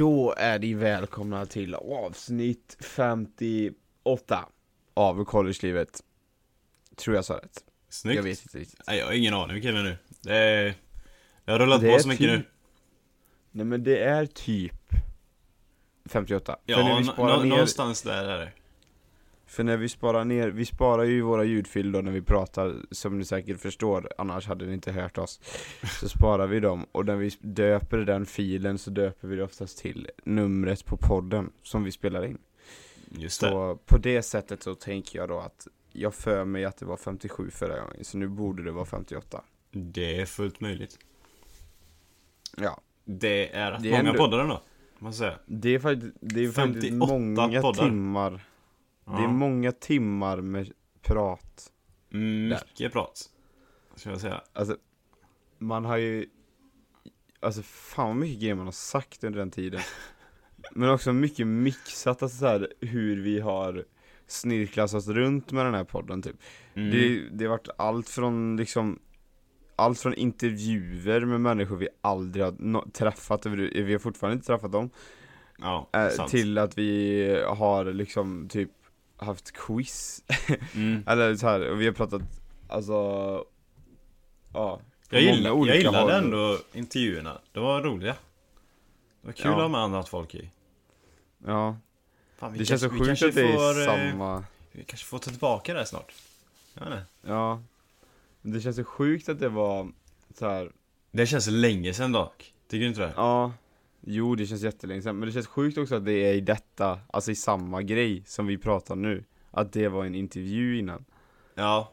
[0.00, 4.48] Då är ni välkomna till avsnitt 58
[4.94, 6.02] av collegelivet
[6.96, 8.16] Tror jag sa rätt Snyggt.
[8.16, 9.96] Jag vet inte riktigt Nej, jag har ingen aning vilken det är nu.
[10.20, 10.74] Det, är,
[11.44, 12.44] det har rullat Det på är så mycket typ- nu.
[13.50, 14.94] Nej men det är typ
[16.04, 18.52] 58 Ja, För när vi sparar ner någonstans där är det.
[19.50, 23.18] För när vi sparar ner, vi sparar ju våra ljudfiler då när vi pratar Som
[23.18, 25.40] ni säkert förstår, annars hade ni inte hört oss
[26.00, 29.78] Så sparar vi dem, och när vi döper den filen så döper vi det oftast
[29.78, 32.38] till numret på podden som vi spelar in
[33.08, 33.48] Just det.
[33.48, 36.96] Så på det sättet så tänker jag då att Jag för mig att det var
[36.96, 40.98] 57 förra gången, så nu borde det vara 58 Det är fullt möjligt.
[42.56, 44.60] Ja Det är rätt många ändå- poddar ändå.
[44.98, 45.38] Man säger.
[45.46, 47.84] Det är faktiskt, det är faktiskt 58 många poddar.
[47.84, 48.40] timmar
[49.16, 50.72] Det är många timmar med
[51.02, 51.72] prat
[52.12, 53.30] Mycket prat.
[53.94, 54.40] Ska jag säga.
[54.52, 54.76] Alltså,
[55.58, 56.26] man har ju
[57.40, 59.80] Alltså fan vad mycket grejer man har sagt under den tiden
[60.72, 63.84] Men också mycket mixat, alltså så här, hur vi har
[64.26, 66.36] snirklat oss runt med den här podden typ
[66.74, 66.90] Mm.
[66.90, 68.98] det, det har varit allt från liksom
[69.76, 74.72] Allt från intervjuer med människor vi aldrig har no- träffat, vi har fortfarande inte träffat
[74.72, 74.90] dem
[75.58, 76.30] Ja, sant.
[76.30, 78.70] Till att vi har liksom typ
[79.20, 80.22] haft quiz
[80.74, 81.04] Mm.
[81.08, 82.22] Eller så här, och vi har pratat,
[82.68, 82.94] alltså
[84.52, 86.24] Ja Jag, gillar, olika jag gillade håll.
[86.24, 87.38] ändå intervjuerna.
[87.52, 88.16] Det var roliga.
[89.20, 89.50] Det var kul Ja.
[89.54, 90.50] att ha med annat folk i.
[91.46, 91.76] Ja,
[92.38, 95.30] Fan, det känns så sjukt att det är får, eh, samma Vi kanske får ta
[95.30, 96.12] tillbaka det här snart.
[96.74, 97.04] Jag vet inte.
[97.22, 97.62] Ja
[98.42, 99.92] Det känns så sjukt att det var
[100.38, 100.72] så här.
[101.10, 102.54] Det känns länge sedan dock.
[102.68, 103.12] Tycker du inte det?
[103.16, 103.52] ja
[104.00, 106.98] Jo det känns jättelänge sedan, men det känns sjukt också att det är i detta,
[107.12, 111.04] alltså i samma grej som vi pratar nu Att det var en intervju innan
[111.54, 111.92] Ja.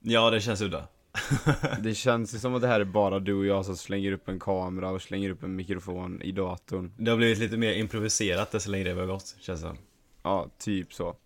[0.00, 0.88] Ja, det känns udda.
[1.80, 4.28] Det känns ju som att det här är bara du och jag som slänger upp
[4.28, 8.50] en kamera och slänger upp en mikrofon i datorn Det har blivit lite mer improviserat
[8.50, 9.74] desto längre det har gått, känns det.
[10.22, 11.16] Ja, typ så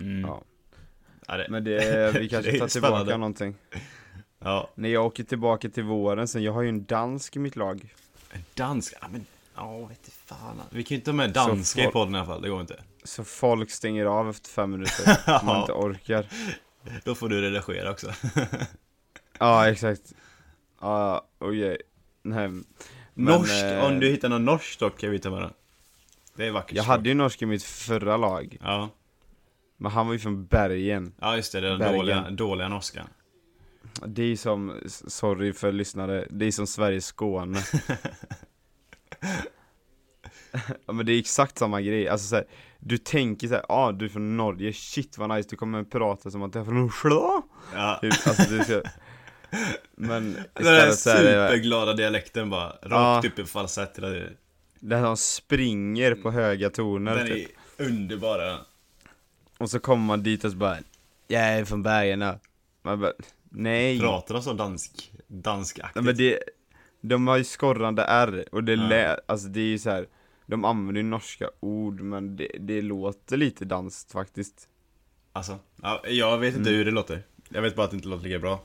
[0.00, 0.20] Mm.
[0.20, 0.42] Ja.
[1.28, 3.16] Ja, det, Men det, vi kanske Det tar tillbaka spännande.
[3.16, 3.54] någonting
[4.38, 4.70] ja.
[4.74, 7.94] När jag åker tillbaka till våren sen, jag har ju en dansk i mitt lag
[8.54, 10.60] dansk, ja men, ja vet fan.
[10.70, 12.82] Vi kan ju inte ha med danska i podden i alla fall, det går inte.
[13.04, 16.26] Så folk stänger av efter fem minuter, om man inte orkar
[17.04, 18.12] Då får du redigera också.
[19.40, 20.12] Ja, exakt
[20.80, 21.78] Ja, okej
[22.22, 22.64] Nej men,
[23.14, 25.52] norskt, eh, om du hittar någon norskt dock kan vi ta med den.
[26.36, 26.96] Det är vackert Jag språk.
[26.96, 28.88] hade ju norsk i mitt förra lag Ja.
[29.76, 31.96] Men han var ju från Bergen ja, just det, den Bergen.
[31.96, 33.08] dåliga, dåliga norskan.
[34.06, 37.62] Det är som, sorry för lyssnare, det är som Sveriges Skåne
[40.86, 42.44] Ja men det är exakt samma grej, alltså så här,
[42.78, 46.42] Du tänker såhär, ah, du är från Norge, shit vad nice, du kommer prata som
[46.42, 47.42] att du är från Oslo
[47.74, 47.98] Ja.
[48.02, 48.82] Typ, alltså du ska
[49.96, 53.30] Men Den där superglada dialekten bara, rakt Ja.
[53.30, 54.36] upp i falsett hela tiden.
[54.80, 57.48] det som springer på höga toner Den typ.
[57.78, 58.58] är underbar den.
[59.58, 60.76] Och så kommer man dit och så bara
[61.28, 62.18] Jag är från Bergen
[62.82, 63.12] Man bara,
[63.50, 65.94] nej Pratar de så dansk, danskaktigt?
[65.94, 66.38] Nej men det,
[67.00, 70.06] de har ju skorrande R och det lä, alltså det är ju så här.
[70.46, 74.68] De använder ju norska ord men det, det låter lite danskt faktiskt
[75.32, 76.78] Alltså, ja, jag vet inte Mm.
[76.78, 77.22] hur det låter.
[77.48, 78.60] Jag vet bara att det inte låter lika bra.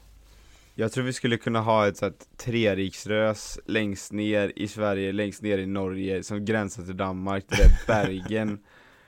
[0.75, 5.57] Jag tror vi skulle kunna ha ett sånt treriksrös längst ner i Sverige, längst ner
[5.57, 8.59] i Norge som gränsar till Danmark, det är Bergen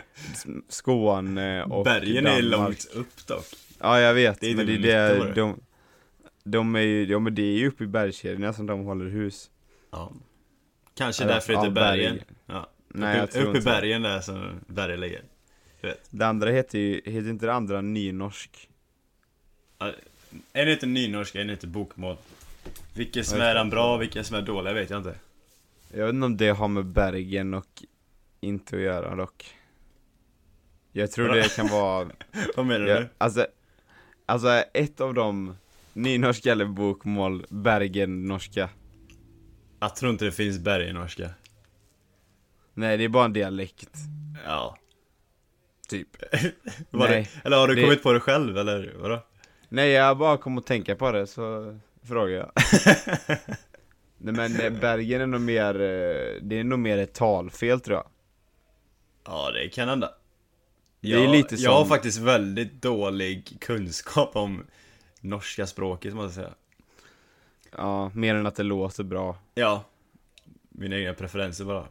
[0.69, 2.51] Skåne och Bergen är Danmark.
[2.51, 3.45] långt upp dock.
[3.79, 5.41] Ja jag vet, Det är men det typ är mitten på det, det.
[5.41, 5.59] de,
[6.43, 9.51] de är ju, ja men det är ju uppe i bergskedjorna som de håller hus
[9.91, 10.11] Ja.
[10.97, 12.13] Kanske Eller, därför det ja, heter bergen.
[12.15, 12.23] berg.
[12.45, 12.69] Ja.
[12.87, 13.65] Nej jag upp, tror upp i det.
[13.65, 15.21] bergen där som berget ligger.
[15.81, 16.07] Du vet.
[16.09, 18.69] Det andra heter ju, heter inte det andra nynorsk?
[20.53, 22.17] En heter nynorska, en heter bokmål.
[22.95, 23.59] Vilken som Ja, är det.
[23.59, 25.15] den bra vilken som är dåliga vet jag inte.
[25.93, 27.83] Jag vet inte om det har med Bergen och
[28.41, 29.55] inte att göra dock
[30.91, 32.09] Jag tror det kan vara,
[32.55, 33.07] Vad menar ja, du?
[33.17, 33.47] alltså,
[34.25, 35.55] alltså ett av dem
[35.93, 38.69] Nynorska eller bokmål, Bergen norska
[39.79, 41.29] Jag tror inte det finns berg i norska.
[42.73, 43.89] Nej det är bara en dialekt,
[44.45, 44.77] Ja.
[45.87, 46.07] typ
[46.89, 49.19] Nej, det, eller har du det- kommit på det själv eller vadå?
[49.69, 52.51] Nej jag bara kom att tänka på det så frågar jag
[54.17, 57.97] Nej men eh, Bergen är nog mer, eh, det är nog mer ett talfel tror
[57.97, 58.07] jag
[59.25, 60.11] Ja, det kan hända.
[61.05, 64.65] Det är Jag, lite jag har som- faktiskt väldigt dålig kunskap om
[65.21, 66.55] norska språket måste jag säga.
[67.77, 69.83] Ja, mer än att det låter bra Ja.
[70.69, 71.87] Mina egna preferenser bara.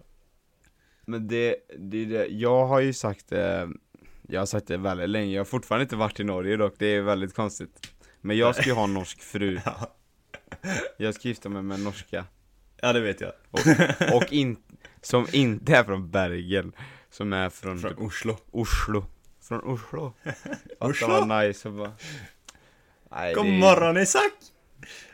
[1.06, 3.68] Men det, det, är det, jag har ju sagt det,
[4.28, 6.86] jag har sagt det väldigt länge, jag har fortfarande inte varit i Norge dock, det
[6.86, 9.96] är väldigt konstigt Men jag ska ju ha en norsk fru, Ja.
[10.96, 12.24] jag ska gifta mig med norska
[12.82, 13.32] Ja, det vet jag.
[14.14, 14.56] Och in,
[15.02, 16.72] som inte är från Bergen
[17.16, 18.36] Som är från, Från typ Oslo.
[18.50, 19.04] Oslo
[19.42, 21.06] Från Oslo Att Oslo?
[21.06, 21.92] det var nice och bara
[23.10, 24.32] Nej, God det morgon Isak!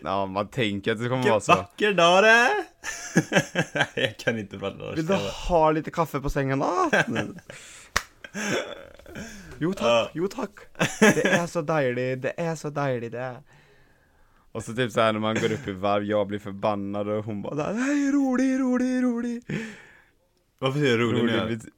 [0.00, 2.64] Ja, man tänker att det kommer Vilken vara så vacker dag det är!
[3.74, 5.14] Nej, jag kan inte prata Vill du
[5.48, 6.62] ha lite kaffe på sängen?
[6.62, 6.90] Ah.
[9.58, 10.10] Jo tack, Ja.
[10.14, 10.50] jo tack
[11.00, 13.42] Det är så dejligt, det är så dejligt det är
[14.52, 17.42] Och så typ såhär när man går upp i varv, jag blir förbannad och hon
[17.42, 19.42] bara Nej rolig, rolig, rolig
[20.58, 21.36] Vad betyder rolig nu?
[21.40, 21.68] Rolig, bet-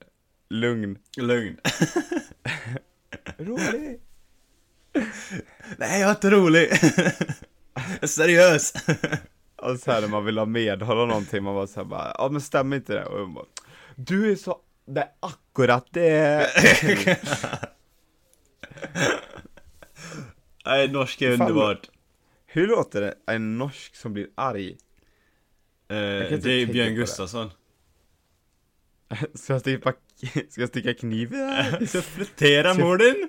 [0.53, 1.57] lugn Lugn.
[3.39, 4.01] Rolig
[5.77, 6.69] Nej, jag är inte rolig.
[7.75, 8.73] Jag är seriös.
[9.57, 12.29] Och så här när man vill ha medhåll och någonting, man bara såhär bara, ja
[12.29, 13.05] men stämmer inte det?
[13.05, 13.45] Och hon bara,
[13.97, 16.47] du är så, det är akkurat det
[20.65, 21.47] Nej, norsk är Fan.
[21.51, 21.91] underbart.
[22.47, 24.71] Hur låter det, en norsk som blir arg?
[24.71, 24.77] Eh,
[25.89, 26.95] det är Björn det.
[26.95, 27.51] Gustafsson.
[29.35, 29.93] Ska jag sticka,
[30.51, 31.87] ska jag sticka kniv i det här?
[31.87, 33.29] Så flittera morden.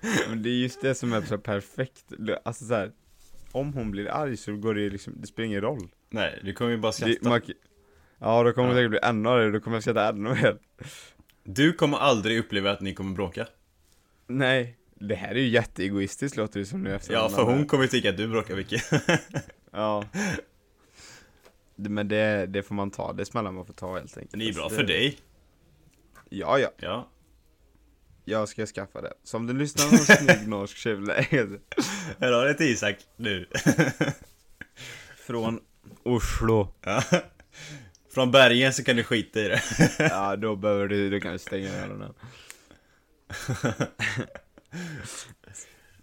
[0.28, 2.04] Men det är just det som är så perfekt,
[2.44, 2.92] alltså så här.
[3.52, 6.70] Om hon blir arg så går det liksom, det spelar ingen roll Nej, du kommer
[6.70, 7.28] ju bara det, skratta.
[7.28, 7.40] man,
[8.18, 8.72] Ja då kommer Ja.
[8.74, 10.58] hon säkert bli ännu argare, då kommer jag skratta ännu mer
[11.44, 13.46] Du kommer aldrig uppleva att ni kommer bråka.
[14.26, 17.84] Nej, det här är ju jätteegoistiskt låter det som nu efter Ja, för hon kommer
[17.84, 18.82] ju tycka att du bråkar mycket.
[19.72, 20.04] Ja
[21.76, 24.52] Men det, det får man ta, det smällar man får ta helt enkelt Det är
[24.54, 25.18] bra Alltså, för dig.
[26.32, 27.08] Ja, ja, Ja.
[28.24, 30.94] jag ska skaffa det Så om du lyssnar på någon snygg norsk tjej
[32.20, 33.46] Här har du till Isak, nu.
[35.26, 35.60] Från
[36.02, 37.02] Oslo Ja.
[38.14, 39.62] Från bergen så kan du skita i det.
[39.98, 42.14] Ja, då behöver du, du kan stänga öronen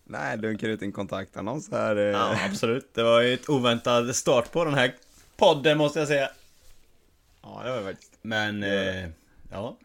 [0.03, 2.03] Nej, dunkar ut en kontaktannons här eh.
[2.03, 2.93] Ja, absolut.
[2.93, 4.95] Det var ju ett oväntad start på den här
[5.37, 6.29] podden måste jag säga.
[7.41, 9.09] ja, det var det faktiskt Men, eh,
[9.51, 9.77] ja.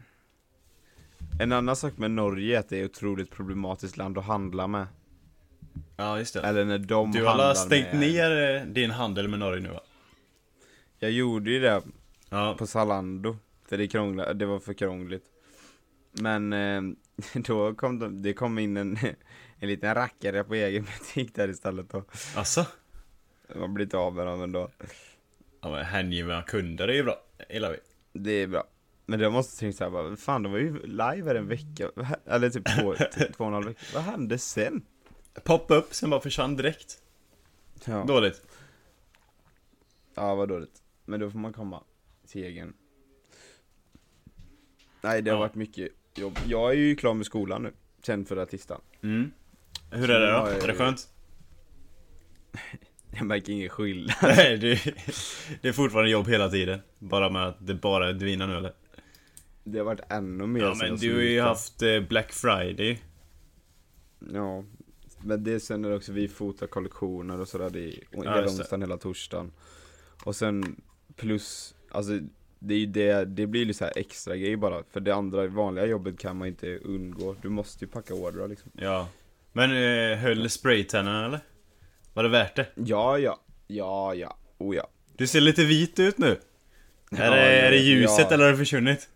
[1.40, 4.67] En annan sak med Norge är att det är ett otroligt problematiskt land att handla
[4.67, 4.87] med
[5.96, 6.40] Ja, just det.
[6.40, 8.00] Eller när de Du har stängt med...
[8.00, 9.81] ner eh, din handel med Norge nu va?
[10.99, 11.82] Jag gjorde ju det
[12.31, 12.55] Ja.
[12.58, 13.37] på Zalando
[13.69, 15.25] För det krånglade, det var för krångligt
[16.12, 16.82] Men eh,
[17.46, 18.99] då kom de, det kom in en,
[19.58, 22.05] en liten rackare på egen butik där istället då
[22.37, 22.67] Alltså?
[23.56, 24.70] Man blir inte av med dem ändå
[25.61, 27.17] Ja men hängivna kunder är ju bra.
[27.50, 27.79] Gillar vi.
[28.12, 28.64] Det är bra
[29.12, 31.90] Men jag måste tänka såhär bara, fan de var ju live här en vecka
[32.26, 32.94] Eller typ två,
[33.36, 34.82] två och en halv vecka Vad hände sen?
[35.44, 37.02] Poppa upp, sen bara försvann direkt.
[37.84, 38.42] Ja, Dåligt.
[40.14, 41.82] ja vad dåligt Men då får man komma
[42.26, 42.72] till egen
[45.00, 45.40] Nej det har Ja.
[45.40, 47.72] varit mycket jobb Jag är ju klar med skolan nu
[48.02, 49.32] Sen förra tisdagen Mm.
[49.90, 50.46] Hur är det då?
[50.46, 51.08] Är det skönt?
[53.16, 54.94] Jag märker ingen skillnad Nej, det,
[55.62, 56.80] det är fortfarande jobb hela tiden.
[56.98, 58.72] Bara med att det bara är dvina nu eller?
[59.64, 61.48] Det har varit ännu mer Ja sen men jag du har ju slutade.
[61.48, 63.02] haft eh, Black Friday.
[64.32, 64.64] Ja
[65.24, 68.56] Men det sen är det också vi fotar kollektioner och sådär är Ja, hela just
[68.56, 68.60] det.
[68.62, 69.52] onsdagen, hela torsdagen
[70.24, 70.81] Och sen
[71.16, 72.12] plus, alltså
[72.58, 75.46] det är ju det, det blir ju så här extra grej bara För det andra
[75.46, 79.08] vanliga jobbet kan man inte undgå Du måste ju packa ordrar liksom Ja.
[79.52, 81.40] Men eh, höll spraytennarna eller?
[82.14, 82.66] Var det värt det?
[82.74, 86.36] Ja ja, ja ja, oh ja Du ser lite vit ut nu.
[87.10, 88.34] Ja, är, det, är det ljuset ja.
[88.34, 89.08] eller har det försvunnit?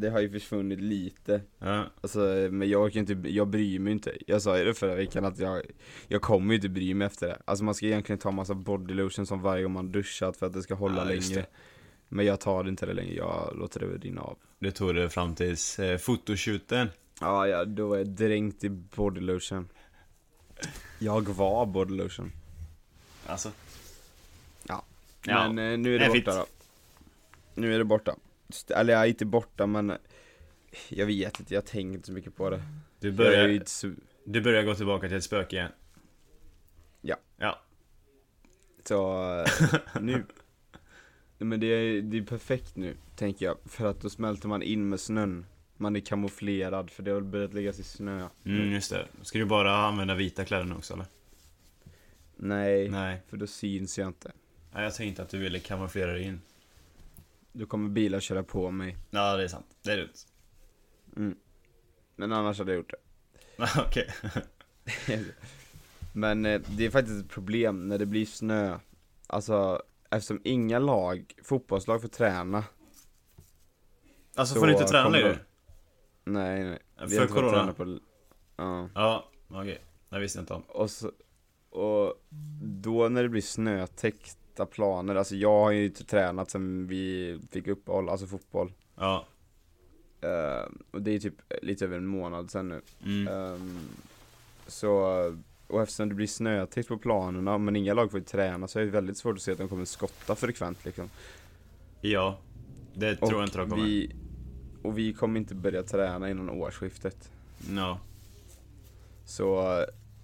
[0.00, 1.84] Det har ju försvunnit lite Ja.
[2.00, 2.18] Alltså
[2.50, 5.38] men jag kan inte, jag bryr mig inte Jag sa ju det förra veckan att
[5.38, 5.62] jag
[6.08, 8.94] Jag kommer ju inte bry mig efter det Alltså man ska egentligen ta massa body
[8.94, 11.46] lotion som varje gång man duschat för att det ska hålla Ja, längre.
[12.08, 15.34] Men jag tar inte det längre, jag låter det rinna av Det tog det fram
[15.34, 16.88] tills eh, fotoshooten.
[17.20, 19.68] Ja, ja, då var jag dränkt i body lotion
[20.98, 22.32] Jag var body lotion
[23.26, 23.50] Alltså.
[24.68, 24.84] Ja.
[25.24, 25.52] Ja.
[25.52, 26.46] Men eh, nu är det är borta då
[27.54, 28.16] Nu är det borta
[28.70, 29.92] Eller jag är inte borta men
[30.88, 32.62] Jag vet inte, jag tänker inte så mycket på det
[33.00, 35.72] Du börjar, så, du börjar gå tillbaka till ett spöke igen.
[37.00, 37.16] Ja.
[37.36, 37.60] Ja.
[38.84, 40.24] så eh, nu
[41.38, 44.88] Men det är, det är perfekt nu, tänker jag För att då smälter man in
[44.88, 49.06] med snön Man är kamouflerad, för det har börjat läggas i snö Mm, just det.
[49.22, 51.06] Ska du bara använda vita kläder nu också eller?
[52.36, 53.22] Nej, Nej.
[53.28, 54.32] för då syns jag inte
[54.72, 56.40] Nej, jag tänkte att du ville kamouflera dig in.
[57.52, 59.66] Då kommer bilar köra på mig Ja, det är sant.
[59.82, 60.08] Det är dumt.
[61.16, 61.36] mm.
[62.16, 64.10] Men annars hade jag gjort det Okej.
[66.12, 68.78] Men eh, det är faktiskt ett problem när det blir snö
[69.26, 72.64] Alltså eftersom inga lag, fotbollslag får träna
[74.34, 75.38] Alltså Så får du inte träna längre?
[76.24, 77.72] de- Nej nej För Vi fått corona?
[77.72, 77.98] på
[78.56, 79.84] Ja, Ja, okej.
[80.08, 80.62] Det visste jag inte om.
[80.62, 81.12] och så
[81.70, 82.22] Och
[82.82, 87.38] då när det blir snötäckt sätta planer, alltså jag har ju inte tränat sen vi
[87.50, 89.26] fick uppehåll, alltså fotboll Ja.
[90.20, 93.28] Eh, Och det är typ lite över en månad sen nu Mm.
[93.28, 93.78] Ehm,
[94.66, 94.92] Så,
[95.66, 98.84] och eftersom det blir snötäckt på planerna, men inga lag får ju träna så är
[98.84, 101.10] det väldigt svårt att se att de kommer skotta frekvent liksom
[102.00, 102.38] Ja.
[102.94, 103.84] Det tror jag inte de kommer.
[103.84, 104.14] vi,
[104.82, 107.30] Och vi kommer inte börja träna innan årsskiftet
[107.70, 107.98] No.
[109.24, 109.60] Så,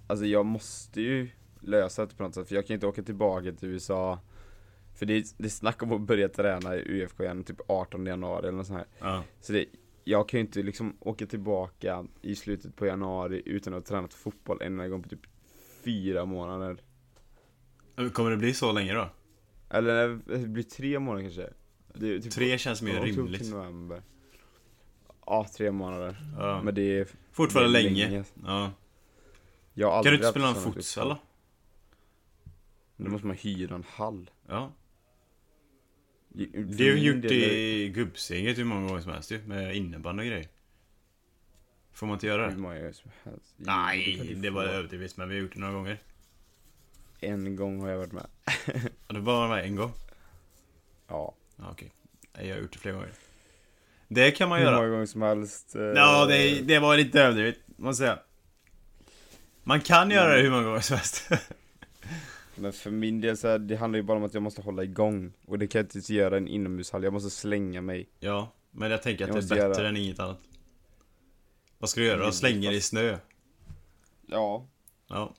[0.06, 1.30] alltså jag måste ju
[1.66, 4.18] lösa det på något sätt, för jag kan inte åka tillbaka till USA
[4.94, 8.48] För det, det är snack om att börja träna i UFK igen typ 18 januari
[8.48, 9.22] eller något sånt här Ja.
[9.40, 9.64] Så det,
[10.04, 14.14] jag kan ju inte liksom åka tillbaka i slutet på januari utan att ha tränat
[14.14, 15.26] fotboll en enda gång på typ
[15.84, 16.76] fyra månader
[18.12, 19.08] Kommer det bli så länge då?
[19.70, 21.42] Eller nej, det blir tre månader kanske
[21.94, 23.50] är typ Tre känns mer oktober till rimligt.
[23.52, 24.02] november.
[25.26, 26.60] Ja, tre månader Ja.
[26.64, 28.08] Men det är Fortfarande det är länge.
[28.08, 28.24] länge.
[29.74, 30.02] Ja.
[30.02, 31.16] Kan du inte spela en sådana futsal
[32.96, 33.10] då?
[33.10, 34.72] måste man hyra en hall Ja.
[36.28, 40.26] Det har vi gjort i gubbseglet hur många gånger som helst ju, med innebandy och
[40.26, 40.48] grejer.
[41.92, 42.56] Får man inte göra Hur det?
[42.58, 46.02] många som helst Nej, du det var överdrivet men vi har gjort det några gånger.
[47.20, 48.26] En gång har jag varit med
[49.08, 49.92] Ja, det var med en gång.
[51.08, 51.92] Ja Ja, okej.
[52.36, 53.12] Nej, Jag har gjort det flera gånger.
[54.08, 54.76] Det kan man Hur göra.
[54.76, 58.24] många gånger som helst eh, Ja, det, det var lite överdrivet, måste jag säga.
[59.64, 61.28] Man kan göra det hur många gånger som helst.
[62.58, 64.84] Men för min del så här, det handlar ju bara om att jag måste hålla
[64.84, 68.52] igång Och det kan jag inte göra i en inomhushall, jag måste slänga mig ja,
[68.70, 70.40] men jag tänker att Jag det är bättre göra- än inget annat.
[71.78, 72.32] Vad ska du göra då?
[72.32, 73.18] Slänga dig i snö?
[74.26, 74.66] Ja
[75.08, 75.34] Ja.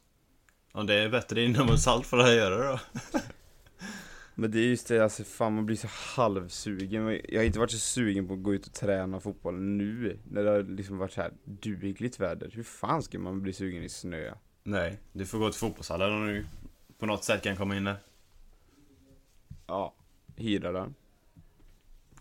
[0.71, 2.79] Om det är bättre inomhushall för att göra då.
[4.35, 7.71] Men det är just det, alltså fan man blir så halvsugen Jag har inte varit
[7.71, 11.11] så sugen på att gå ut och träna fotboll nu När det har liksom varit
[11.11, 14.33] så här dugligt väder Hur fan ska man bli sugen i snö?
[14.63, 16.45] Nej, du får gå till fotbollshallen om du
[16.97, 17.95] på något sätt kan komma in där.
[19.67, 19.93] Ja
[20.35, 20.95] Hyra den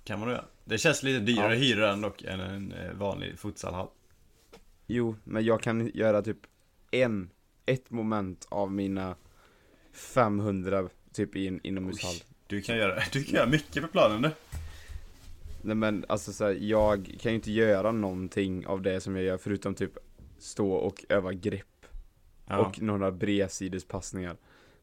[0.04, 0.44] Kan man göra.
[0.64, 1.52] Det känns lite dyrare Ja.
[1.56, 3.88] att hyra den dock än en eh, vanlig futsalhall.
[4.86, 6.38] Jo, men jag kan göra typ
[6.90, 7.30] en,
[7.66, 9.16] ett moment av mina
[9.92, 12.14] 500 typ i en inomhushall
[12.46, 14.30] Du kan göra, du kan göra mycket på planen du.
[15.62, 19.24] Nej men alltså så här, jag kan ju inte göra någonting av det som jag
[19.24, 19.98] gör förutom typ
[20.38, 21.66] stå och öva grepp
[22.48, 22.58] Ja.
[22.66, 24.36] och några bredsidespassningar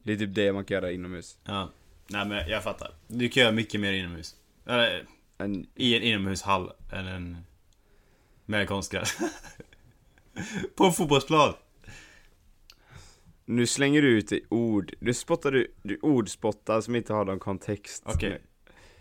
[0.04, 1.70] Det är typ det man kan göra inomhus ja.
[2.06, 2.90] Nej men jag fattar.
[3.08, 4.36] Du kan göra mycket mer inomhus.
[4.66, 5.06] Eller,
[5.38, 7.36] en, i en inomhushall än en...
[8.46, 9.18] Med konstgräs.
[10.76, 11.54] på en fotbollsplan.
[13.44, 17.38] Nu slänger du ut i ord, du spottar du, du ordspottar som inte har någon
[17.38, 18.40] kontext Okej.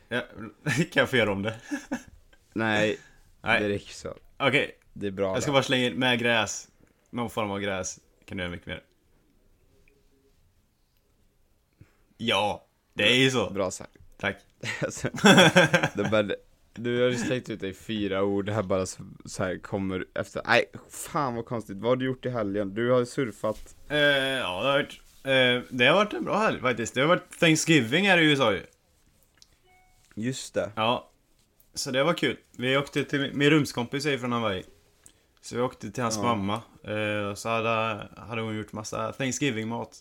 [0.07, 0.22] Ja,
[0.75, 1.55] kan jag få göra om det?
[2.53, 2.98] Nej,
[3.41, 4.77] det Nej, räcker så okej.
[4.93, 5.53] Det är bra Jag ska där.
[5.53, 6.67] bara slänga in med gräs.
[7.10, 8.00] Någon form av gräs.
[8.25, 8.83] Kan du göra mycket mer.
[12.17, 13.50] Ja, det är ju så.
[13.50, 14.38] Bra sagt Tack.
[14.82, 15.08] alltså,
[15.96, 16.36] det bara,
[16.74, 20.05] Du har ju släckt ut i fyra ord, det här bara så, så här kommer
[20.15, 22.74] efter, nej fan vad konstigt, vad har du gjort i helgen?
[22.74, 25.00] Du har surfat, Eh, ja, det har varit...
[25.24, 26.93] Eh, det har varit en bra helg faktiskt.
[26.93, 28.62] Det har varit Thanksgiving här i USA ju.
[30.15, 31.10] just det Ja.
[31.74, 32.38] Så det var kul.
[32.58, 34.63] Vi åkte till, min rumskompis är från Hawaii.
[35.41, 36.24] Så vi åkte till hans Ja.
[36.24, 36.62] mamma.
[36.84, 39.98] Eh, och så hade, hade hon gjort massa Thanksgiving-mat.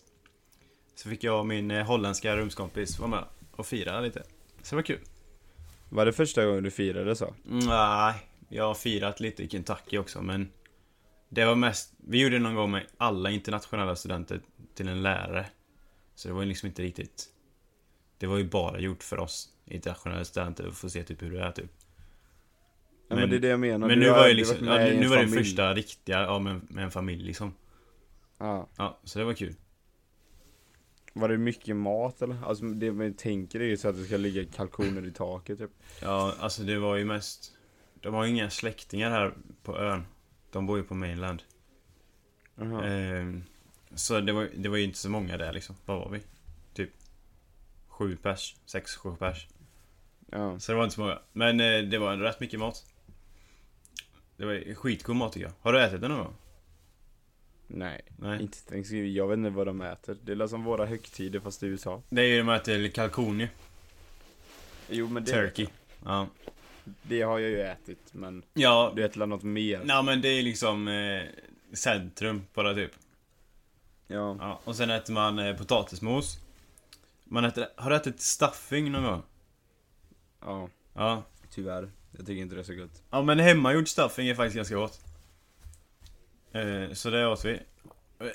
[0.95, 4.23] Så fick jag och min eh, holländska rumskompis vara med och fira lite.
[4.61, 4.99] Så det var kul.
[5.89, 7.33] Var det första gången du firade så?
[7.49, 8.13] Mm, Nej,
[8.49, 10.49] jag har firat lite i Kentucky också men
[11.29, 14.41] Det var mest, vi gjorde det någon gång med alla internationella studenter
[14.75, 15.45] till en lärare.
[16.15, 17.25] Så det var ju liksom inte riktigt
[18.17, 21.41] Det var ju bara gjort för oss internationella studenter att få se typ hur det
[21.43, 21.71] är typ.
[23.07, 24.77] Ja, men, Men- det är det jag menar, Men Du nu var ju liksom, ja,
[24.77, 27.53] nu var det första riktiga, ja med, med en familj liksom.
[28.37, 29.55] Ja, Ja, så det var kul
[31.13, 32.37] var det mycket mat eller?
[32.45, 35.71] Alltså det man tänker är ju så att det ska ligga kalkoner i taket typ
[36.01, 37.53] Ja, alltså det var ju mest
[38.01, 40.05] De har ju inga släktingar här på ön
[40.51, 41.43] De bor ju på mainland.
[42.83, 43.43] Ehm,
[43.95, 45.75] så det var, det var ju inte så många där liksom.
[45.85, 46.19] Vad var vi?
[46.73, 46.89] Typ
[47.87, 49.47] Sju pers, sex, sju pers.
[50.31, 51.19] Ja, Så det var inte så många.
[51.33, 52.85] Men eh, det var ändå rätt mycket mat.
[54.37, 55.53] Det var skitgod mat tycker jag.
[55.61, 56.35] Har du ätit det någon gång?
[57.67, 58.41] Nej, Nej.
[58.41, 61.65] inte Thanksgiving, jag vet inte vad de äter Det är som våra högtider fast i
[61.65, 63.47] USA Det är ju de äter kalkon ju.
[64.89, 65.67] Jo men det, Turkey.
[66.05, 66.27] Ja.
[67.03, 68.93] det har jag ju ätit men Ja.
[68.95, 69.81] du äter väl något mer?
[69.83, 71.23] Nej men det är liksom eh,
[71.73, 72.91] centrum bara typ.
[74.07, 74.59] Ja, Ja.
[74.63, 76.39] Och sen äter man eh, potatismos.
[77.23, 79.21] Man äter, har du ätit stuffing någon gång?
[80.41, 81.23] ja, Ja.
[81.49, 84.75] tyvärr Jag tycker inte det är så gott Ja men hemmagjord stuffing är faktiskt ganska
[84.75, 84.99] gott.
[86.53, 87.59] Eh, så det åt vi.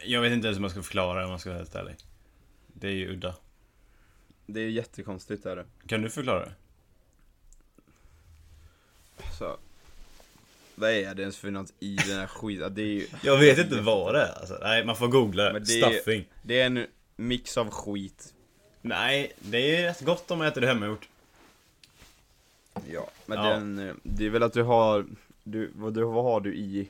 [0.05, 1.95] Jag vet inte ens om jag ska förklara det om man ska vara helt ärlig.
[2.67, 3.35] Det är ju udda.
[4.47, 5.65] Det är jättekonstigt är det.
[5.87, 6.53] Kan du förklara det?
[9.39, 9.57] Så.
[10.75, 12.75] Vad är det ens för något i den här skiten?
[12.75, 14.59] Det är ju, Jag vet inte vad det är alltså.
[14.63, 15.53] Nej, man får googla det.
[15.53, 16.25] Men det är- Stuffing.
[16.43, 18.35] det är en mix av skit.
[18.83, 21.09] Nej, det är rätt gott om man äter det hemmagjort.
[22.91, 23.51] Ja, men Ja.
[23.51, 25.07] den, eh, det är väl att du har,
[25.45, 26.89] du, vad, du, vad har du i?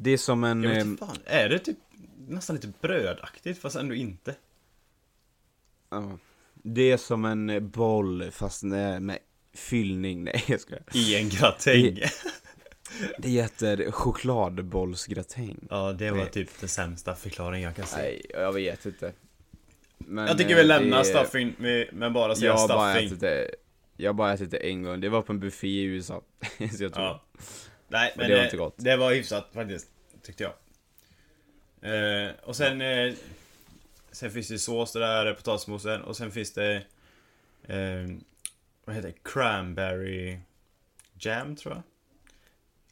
[0.00, 1.16] Det är som en, Jag vet eh, inte fan.
[1.24, 1.78] Är det typ
[2.28, 4.34] nästan lite brödaktigt fast ändå inte?
[5.90, 6.18] ja,
[6.62, 9.18] det är som en eh, boll fast med,
[9.54, 10.82] fyllning, nej jag skojar.
[10.94, 11.98] I en gratäng.
[13.18, 15.66] Det heter chokladbollsgratäng.
[15.70, 16.30] Ja, det var Nej.
[16.30, 18.02] typ den sämsta förklaringen jag kan säga.
[18.02, 19.12] Nej, jag vet inte.
[19.98, 21.54] Men, jag tycker eh, vi lämnar det stuffing
[21.92, 23.06] med bara Jag har bara stuffing.
[23.06, 23.50] ätit det,
[23.96, 26.22] jag har bara ätit det en gång, det var på en buffé i USA.
[26.76, 27.22] Så jag tror, Ja.
[27.88, 28.74] Nej, Men men det var inte gott.
[28.76, 29.88] det var hyfsat faktiskt,
[30.22, 30.52] tyckte jag.
[31.80, 32.80] Eh, och sen...
[32.80, 33.14] Eh,
[34.12, 36.74] sen finns det sås det där, potatismosen och sen finns det...
[37.62, 38.06] Eh,
[38.84, 39.30] vad heter det?
[39.32, 40.38] Cranberry
[41.18, 41.82] jam, tror jag.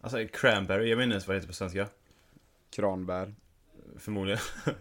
[0.00, 1.88] Alltså cranberry, jag vet inte vad det heter på svenska.
[2.70, 3.34] kranbär.
[3.98, 4.40] Förmodligen.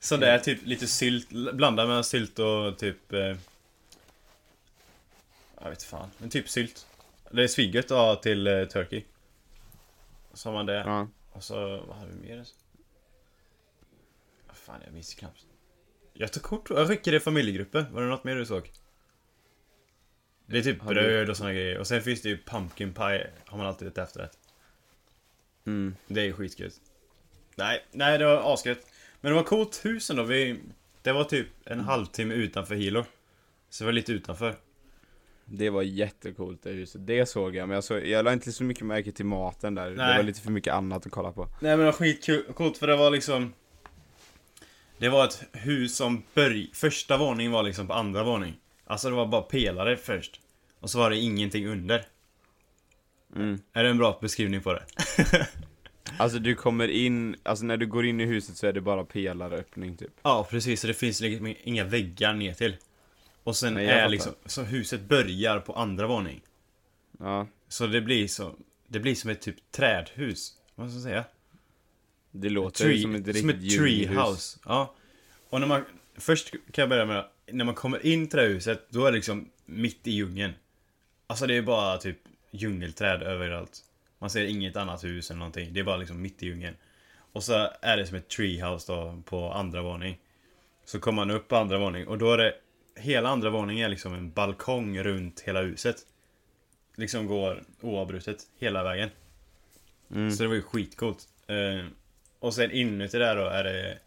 [0.00, 3.12] Så det är typ lite sylt, blandat mellan sylt och typ...
[3.12, 3.36] Eh,
[5.60, 6.86] jag vet fan, men typ sylt.
[7.30, 9.02] Det är svingött att ha till eh, turkey.
[10.44, 10.74] Har man det.
[10.86, 11.08] Ja.
[11.32, 12.44] Och så, vad hade vi mer?
[14.46, 15.46] Vad fan, jag minns knappt.
[16.12, 17.92] Jag tog kort, jag skickade i familjegruppen.
[17.92, 18.70] Var det något mer du såg?
[20.46, 21.78] Det är typ Har du- bröd och såna grejer.
[21.78, 24.38] Och sen finns det ju pumpkin pie, har man alltid ett efterrätt.
[25.66, 25.96] Mm.
[26.06, 26.80] Det är skitgött.
[27.56, 28.86] Nej, nej det var asgött.
[29.20, 30.22] Men det var coolt hus ändå.
[30.22, 30.60] Vi,
[31.02, 33.04] det var typ en halvtimme utanför Hilo.
[33.68, 34.56] Så det var lite utanför.
[35.44, 38.64] Det var jättecoolt det huset, det såg jag men jag, såg, jag la inte så
[38.64, 40.16] mycket märke till maten där, det Nej.
[40.16, 41.48] var lite för mycket annat att kolla på.
[41.60, 43.52] Nej men det var skitcoolt för det var liksom
[44.98, 46.70] Det var ett hus som börj...
[46.74, 50.40] Första våningen var liksom på andra våning Alltså det var bara pelare först.
[50.80, 52.04] Och så var det ingenting under.
[53.36, 53.58] Mm.
[53.72, 54.84] Är det en bra beskrivning på det?
[56.18, 59.04] Alltså du kommer in, alltså när du går in i huset så är det bara
[59.04, 60.10] pelaröppning typ.
[60.22, 62.76] Ja precis, så det finns liksom inga väggar ner till
[63.44, 66.40] Och sen Nej, är liksom Så huset börjar på andra våning
[67.18, 68.54] Ja, Så det blir så
[68.88, 71.24] Det blir som ett typ trädhus Vad ska jag säga?
[72.34, 74.58] det låter Tree, som ett riktigt som ett treehouse.
[74.64, 74.94] Ja.
[75.50, 75.84] Och när man,
[76.16, 79.10] först kan jag börja med, när man kommer in till det här huset, då är
[79.10, 80.52] det liksom mitt i djungeln.
[81.26, 82.18] Alltså det är bara typ
[82.50, 83.80] djungelträd överallt.
[84.18, 86.76] Man ser inget annat hus eller någonting, det är bara liksom mitt i djungeln.
[87.32, 90.18] Och så är det som ett treehouse då på andra våning.
[90.84, 92.54] Så kommer man upp på andra våning och då är det,
[92.96, 95.96] hela andra våningen är liksom en balkong runt hela huset.
[96.96, 99.10] Liksom går oavbrutet hela vägen.
[100.10, 100.30] Mm.
[100.30, 101.28] Så det var ju skitcoolt.
[101.46, 101.86] Eh,
[102.38, 103.98] och sen inuti där då är det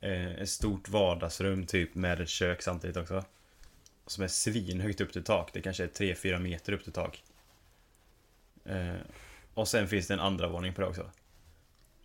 [0.00, 3.24] eh, ett stort vardagsrum typ med ett kök samtidigt också.
[4.06, 5.50] Som är svinhögt upp till tak.
[5.52, 7.22] Det kanske är 3-4 meter upp till tak.
[8.64, 8.94] Eh,
[9.54, 11.10] och sen finns det en andra våning på det också.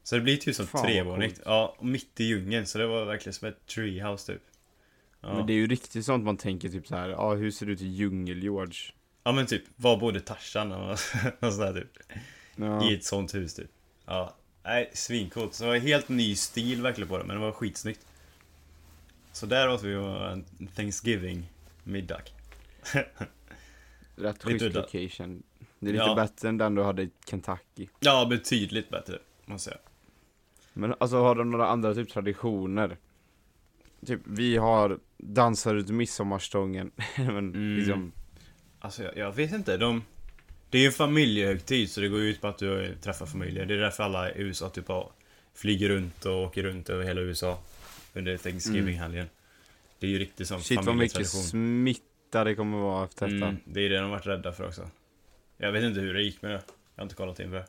[0.03, 1.41] Så det blir typ som coolt.
[1.45, 2.65] Ja, mitt i djungeln.
[2.65, 4.41] Så det var verkligen som ett treehouse typ.
[5.21, 5.33] Ja.
[5.33, 7.09] Men det är ju riktigt sånt man tänker typ så här.
[7.09, 8.91] ja hur ser det ut i djungel-George?
[9.23, 10.91] ja men typ, var bodde Tarzan och,
[11.39, 12.17] och sådär typ.
[12.55, 12.89] Ja.
[12.89, 13.71] I ett sånt hus typ.
[14.05, 15.53] Ja, nej, svincoolt.
[15.53, 18.05] Så det var helt ny stil verkligen på det, men det var skitsnyggt.
[19.31, 22.21] Så där åt vi en Thanksgiving-middag.
[24.15, 25.43] Rätt schysst location.
[25.79, 26.15] Det är lite Ja.
[26.15, 27.87] bättre än den du hade i Kentucky.
[27.99, 29.87] Ja, betydligt bättre, måste jag säga.
[30.73, 32.97] Men alltså har de några andra typ traditioner?
[34.05, 36.91] Typ vi har dansar ut midsommarstången.
[37.17, 37.77] Men Mm.
[37.77, 38.11] liksom,
[38.79, 40.03] Alltså, jag, jag vet inte, de...
[40.69, 43.65] Det är ju en familjehögtid, så det går ut på att du träffar familjer.
[43.65, 45.11] Det är därför alla i USA typ har,
[45.53, 47.59] flyger runt och åker runt över hela USA.
[48.13, 49.27] Under Thanksgiving-helgen.
[49.99, 53.45] Det är ju riktigt som shit vad mycket smitta det kommer vara efter detta.
[53.47, 54.89] Mm, det är det de varit rädda för också.
[55.57, 56.61] Jag vet inte hur det gick med det.
[56.95, 57.65] Jag har inte kollat in på det.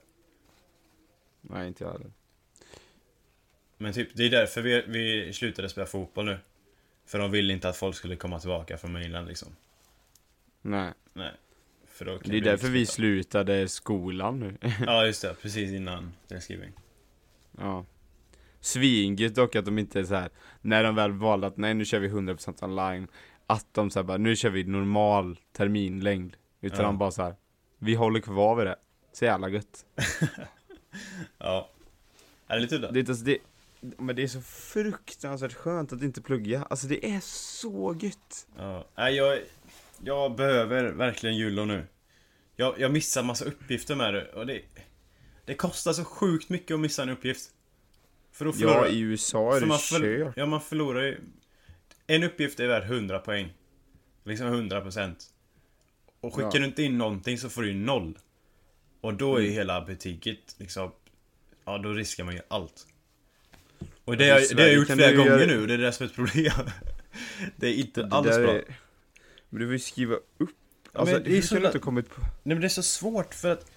[1.41, 2.11] Nej inte jag heller.
[3.83, 6.39] Men typ, det är därför vi, vi slutade spela fotboll nu.
[7.07, 9.49] För de ville inte att folk skulle komma tillbaka från Mainland liksom.
[10.63, 10.93] Nej.
[11.13, 11.33] Nej.
[11.87, 14.57] För då kan Det är därför vi slutade skolan nu.
[14.87, 15.35] Ja, just det.
[15.43, 16.73] Precis innan Thanksgiving.
[17.59, 17.85] ja.
[18.61, 21.85] Svingött dock att de inte är så här när de väl valde att nej nu
[21.85, 23.09] kör vi 100% online.
[23.47, 26.37] Att de så här bara, nu kör vi normal terminlängd.
[26.61, 26.85] Utan Ja.
[26.85, 27.35] de bara så här.
[27.79, 28.77] vi håller kvar vid det.
[29.13, 29.85] Så jävla gött.
[31.39, 31.69] Ja.
[32.47, 32.91] Är det lite udda?
[32.91, 33.39] Det, alltså, det,
[33.99, 36.63] men det är så fruktansvärt skönt att inte plugga.
[36.71, 38.47] Alltså det är så gött.
[38.57, 38.87] Ja.
[39.11, 39.41] Jag,
[40.05, 41.87] jag behöver verkligen julo nu.
[42.57, 44.63] Jag, jag missar massa uppgifter med det och det...
[45.45, 47.51] Det kostar så sjukt mycket att missa en uppgift.
[48.33, 50.33] För då förlorar Ja, i USA är det kört.
[50.37, 51.21] ja, man förlorar ju...
[52.07, 53.53] en uppgift är värd 100 poäng.
[54.25, 55.15] Liksom 100%.
[56.21, 56.59] Och skickar Ja.
[56.59, 58.19] du inte in någonting så får du ju noll.
[59.01, 59.57] Och då är ju Mm.
[59.57, 60.93] hela betyget liksom...
[61.65, 62.87] Ja, då riskar man ju allt.
[64.05, 66.05] Och det, Alltså, det har jag gjort flera gånger göra- nu det är det som
[66.05, 66.53] är ett problem.
[67.57, 68.53] det är inte Det alls bra.
[68.53, 68.65] är-
[69.49, 70.51] Men du vill ju skriva upp.
[70.93, 72.21] Alltså, men det är så där- inte kommit på...
[72.21, 73.71] Nej men det är så svårt för att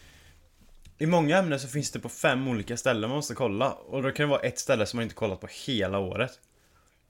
[0.97, 4.11] I många ämnen så finns det på fem olika ställen man måste kolla Och då
[4.11, 6.39] kan det vara ett ställe som man inte kollat på hela året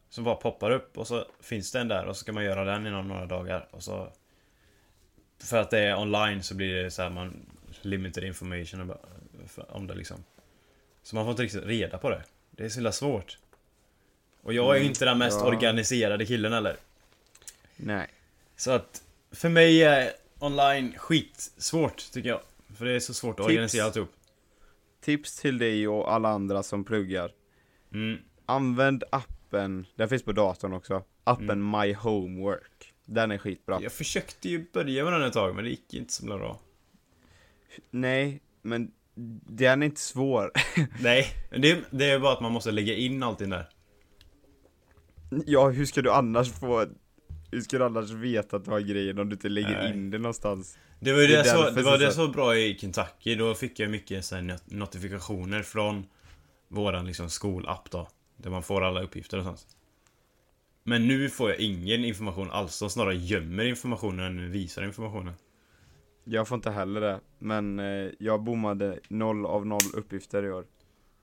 [0.09, 2.63] Som bara poppar upp och så finns det en där och så ska man göra
[2.63, 4.13] den inom några dagar och så
[5.43, 7.45] För att det är online så blir det så här man
[7.81, 8.97] Limited information bara,
[9.69, 10.23] om det liksom
[11.03, 12.23] Så man får inte riktigt reda på det
[12.57, 13.37] Det är så himla svårt
[14.41, 15.47] Och jag är ju Mm, inte den mest ja.
[15.47, 16.77] organiserade killen eller
[17.75, 18.07] Nej.
[18.55, 22.41] så att för mig är online skitsvårt tycker jag.
[22.77, 23.53] För det är så svårt att Tips.
[23.55, 24.11] organisera alltihop.
[25.01, 27.31] Tips till dig och alla andra som pluggar.
[27.93, 28.17] Mm.
[28.45, 31.03] Använd appen, den finns på datorn också.
[31.23, 31.71] Appen Mm.
[31.81, 32.93] My Homework.
[33.05, 33.79] Den är skitbra.
[33.81, 36.59] Jag försökte ju börja med den ett tag men det gick inte så bra.
[37.91, 40.51] Nej, men den är inte svår.
[41.01, 43.69] Nej, det, det är bara att man måste lägga in allting där.
[45.45, 46.85] ja, hur ska du annars få...
[47.51, 49.93] Hur ska du annars veta att du har grejen om du inte lägger Nej.
[49.93, 50.77] in det någonstans?
[50.99, 53.79] Det var ju Det det, så, det, var det så bra i Kentucky, då fick
[53.79, 56.05] jag mycket så not- notifikationer från
[56.67, 58.07] våran liksom skolapp då.
[58.37, 59.65] Där man får alla uppgifter och sånt.
[60.83, 65.33] Men nu får jag ingen information alls, de snarare gömmer informationen än visar informationen.
[66.27, 70.65] Jag får inte heller det, men eh, jag bommade noll av noll uppgifter i år.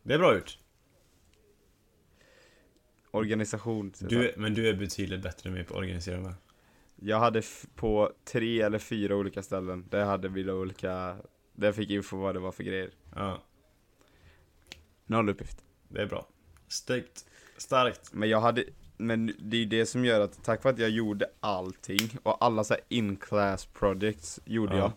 [0.02, 0.58] Det är bra gjort.
[3.10, 3.92] Organisation.
[3.98, 6.34] Du, men du är betydligt bättre än mig på att organisera med.
[6.96, 7.42] Jag hade
[7.74, 11.16] på tre eller fyra olika ställen, där hade vi då olika,
[11.52, 12.90] där jag fick info vad det var för grejer.
[13.14, 13.42] Ja,
[15.06, 15.64] Noll uppgift.
[15.88, 16.28] det är bra.
[16.68, 17.26] Styggt.
[17.56, 18.12] Starkt.
[18.12, 18.64] Men jag hade,
[18.96, 22.64] men det är det som gör att tack vare att jag gjorde allting och alla
[22.64, 24.80] så här in-class projects gjorde Ja.
[24.80, 24.92] jag.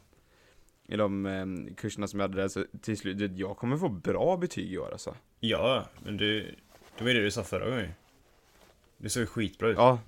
[0.94, 4.38] I de eh, kurserna som jag hade där, så till slut, jag kommer få bra
[4.38, 5.16] betyg i år alltså.
[5.40, 6.56] Ja, men du...
[6.98, 7.90] Det var ju det du sa förra gången.
[8.98, 9.78] Det såg ju skitbra ut.
[9.78, 10.00] Ja.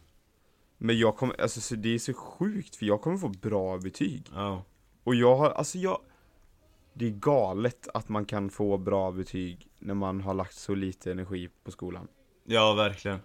[0.78, 4.24] Men jag kommer, alltså så det är så sjukt för jag kommer få bra betyg.
[4.34, 4.64] Ja.
[5.04, 6.00] Och jag har, alltså jag
[6.94, 11.12] Det är galet att man kan få bra betyg när man har lagt så lite
[11.12, 12.08] energi på skolan.
[12.44, 13.20] Ja, verkligen.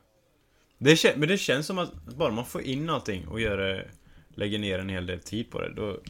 [0.85, 3.89] Det kän- men det känns som att bara man får in allting och gör det,
[4.35, 6.01] lägger ner en hel del tid på det, då...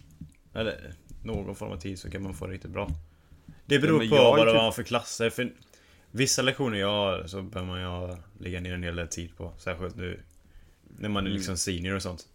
[0.55, 2.89] Eller någon form av tid så kan man få det riktigt bra.
[3.67, 5.53] Det beror men på är vad typ- man har för klasser, för
[6.11, 7.81] vissa lektioner jag har så behöver man
[8.11, 9.53] ju lägga ner en hel del tid på.
[9.59, 10.21] Särskilt nu
[10.99, 11.37] när man är Mm.
[11.37, 12.29] liksom senior och sånt.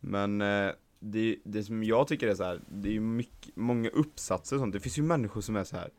[0.00, 3.88] Men eh, det, det som jag tycker är så här, det är ju mycket, många
[3.88, 4.72] uppsatser och sånt.
[4.72, 5.90] Det finns ju människor som är så här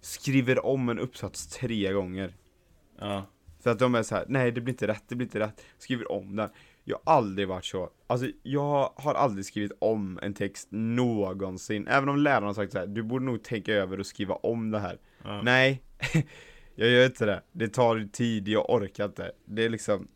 [0.00, 2.34] skriver om en uppsats tre gånger.
[2.98, 3.26] Ja.
[3.64, 5.64] För att de är så här, nej det blir inte rätt, det blir inte rätt.
[5.78, 6.50] Skriver om den.
[6.84, 7.90] Jag har aldrig varit så.
[8.06, 11.88] Alltså jag har aldrig skrivit om en text någonsin.
[11.88, 14.70] Även om läraren har sagt så här, du borde nog tänka över och skriva om
[14.70, 14.98] det här.
[15.24, 15.42] ja.
[15.42, 15.82] Nej,
[16.74, 17.42] jag gör inte det.
[17.52, 19.32] Det tar tid, jag orkar inte.
[19.44, 20.08] Det är liksom,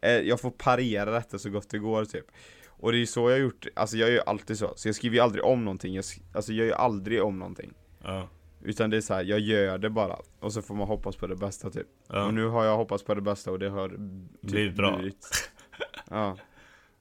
[0.00, 2.26] eh, jag får parera detta så gott det går typ.
[2.66, 4.72] Och det är ju så jag har gjort, alltså jag gör alltid så.
[4.76, 7.72] Så jag skriver ju aldrig om någonting, jag, alltså jag gör ju aldrig om någonting.
[8.02, 8.28] Ja.
[8.64, 10.18] Utan det är så här, jag gör det bara.
[10.40, 11.86] Och så får man hoppas på det bästa typ.
[12.08, 12.24] ja.
[12.24, 13.98] Och nu har jag hoppats på det bästa och det har typ
[14.40, 14.96] Blivit bra.
[14.96, 15.50] blivit.
[16.10, 16.36] Ja.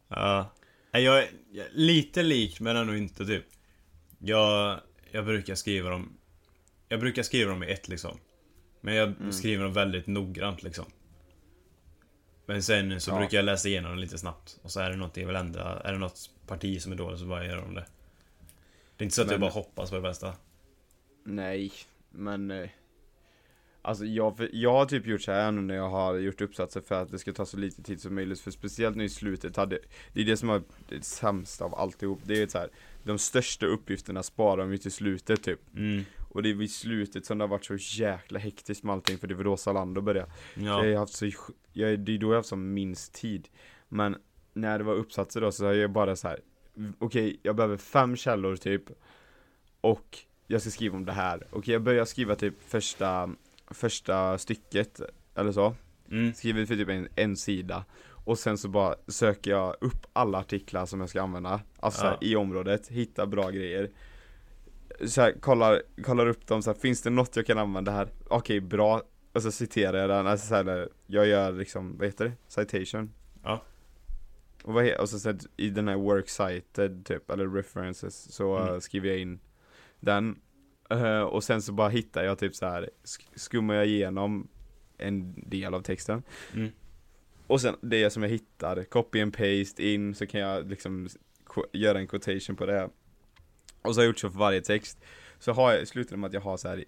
[0.07, 0.49] Ja.
[0.91, 3.45] Jag är jag lite lik men ändå inte typ.
[4.19, 4.79] Jag,
[5.11, 6.17] jag brukar skriva dem
[6.89, 8.17] Jag brukar skriva dem i ett liksom.
[8.81, 9.31] Men jag Mm.
[9.31, 10.85] skriver dem väldigt noggrant liksom.
[12.45, 13.17] Men sen så Ja.
[13.17, 14.59] brukar jag läsa igenom dem lite snabbt.
[14.61, 15.79] Och så är det något jag vill ändra.
[15.79, 17.85] Är det något parti som är dåligt så bara gör de det.
[18.97, 20.33] Det är inte så att jag Men- bara hoppas på det bästa.
[21.23, 21.71] Nej,
[22.11, 22.69] men eh,
[23.85, 26.95] Alltså jag, jag har typ gjort så här nu när jag har gjort uppsatser för
[26.95, 29.79] att det ska ta så lite tid som möjligt För speciellt nu i slutet hade
[30.13, 32.69] Det är det som är det sämsta av alltihop Det är så här
[33.03, 36.03] De största uppgifterna sparar de ju till slutet typ Mm.
[36.29, 39.27] Och det är vid slutet som det har varit så jäkla hektiskt med allting för
[39.27, 40.85] det var då Zalando började Ja.
[40.85, 41.31] Jag har haft så,
[41.73, 43.49] jag, det är då jag har haft som minst tid
[43.89, 44.17] Men
[44.53, 46.39] när det var uppsatser då så har jag bara så här.
[46.99, 48.83] Okej, jag behöver fem källor typ
[49.81, 50.17] Och
[50.53, 53.29] jag ska skriva om det här Okej, jag börjar skriva typ första
[53.67, 55.01] Första stycket
[55.35, 55.75] Eller så
[56.11, 56.33] Mm.
[56.33, 57.85] Skriver för typ en, en sida
[58.25, 62.17] Och sen så bara söker jag upp alla artiklar som jag ska använda Alltså Ja.
[62.21, 63.89] i området, hittar bra grejer
[65.05, 68.07] så här, kollar, kollar upp dem så här, finns det något jag kan använda här?
[68.27, 69.01] Okej, bra
[69.33, 72.33] Och så citerar jag den, alltså så här, jag gör liksom, vad heter det?
[72.47, 73.11] Citation
[73.43, 73.61] Ja.
[74.63, 78.57] Och, vad och så, så här, i den här work cited typ, eller references Så
[78.57, 78.81] Mm.
[78.81, 79.39] skriver jag in
[80.03, 80.39] den
[80.89, 84.47] Eh, Och sen så bara hittar jag typ så här sk- skummar jag igenom
[84.97, 86.69] en del av texten Mm.
[87.47, 91.09] Och sen det som jag hittar, copy and paste in, så kan jag liksom
[91.73, 92.89] göra en quotation på det.
[93.81, 94.97] Och så har jag gjort så för varje text.
[95.39, 96.83] Så har jag, slutar med att jag har så här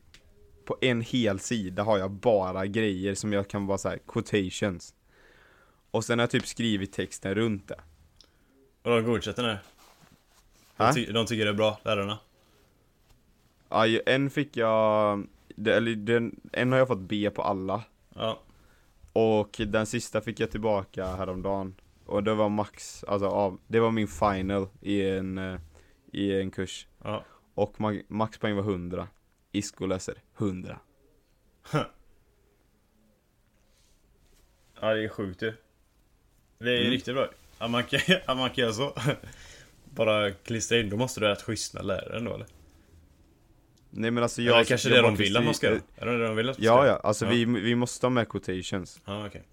[0.66, 4.94] på en hel sida har jag bara grejer som jag kan vara så här quotations.
[5.92, 7.80] Och sen har jag typ skrivit texten runt det.
[8.84, 9.60] Och de godkänner det?
[10.78, 12.20] De, ty- de tycker det är bra, lärarna?
[13.76, 15.28] Ja, en fick jag,
[15.68, 17.84] eller den, en har jag fått B på alla.
[18.16, 18.40] Ja.
[19.14, 21.76] Och den sista fick jag tillbaka häromdagen.
[22.06, 25.60] Och det var max, alltså av, det var min final i en, eh,
[26.12, 26.88] i en kurs.
[27.04, 27.24] Ja.
[27.54, 29.08] Och ma- maxpoäng var 100.
[29.52, 30.80] Isko läser 100.
[34.82, 35.54] Ja, det är sjukt ju.
[36.60, 36.92] Det är Mm.
[36.92, 37.28] riktigt bra.
[37.58, 38.94] Att man kan, att man kan göra så.
[39.96, 42.48] Bara klistra in, då måste du ha rätt schysst med läraren då eller?
[43.98, 45.80] Nej men alltså Eller jag kanske jag det de vill att man ska göra?
[45.96, 47.32] Är det det de vill att man ska Ja ja, alltså Ja.
[47.32, 49.02] Vi, vi måste ha med quotations.
[49.06, 49.44] Ja, okej.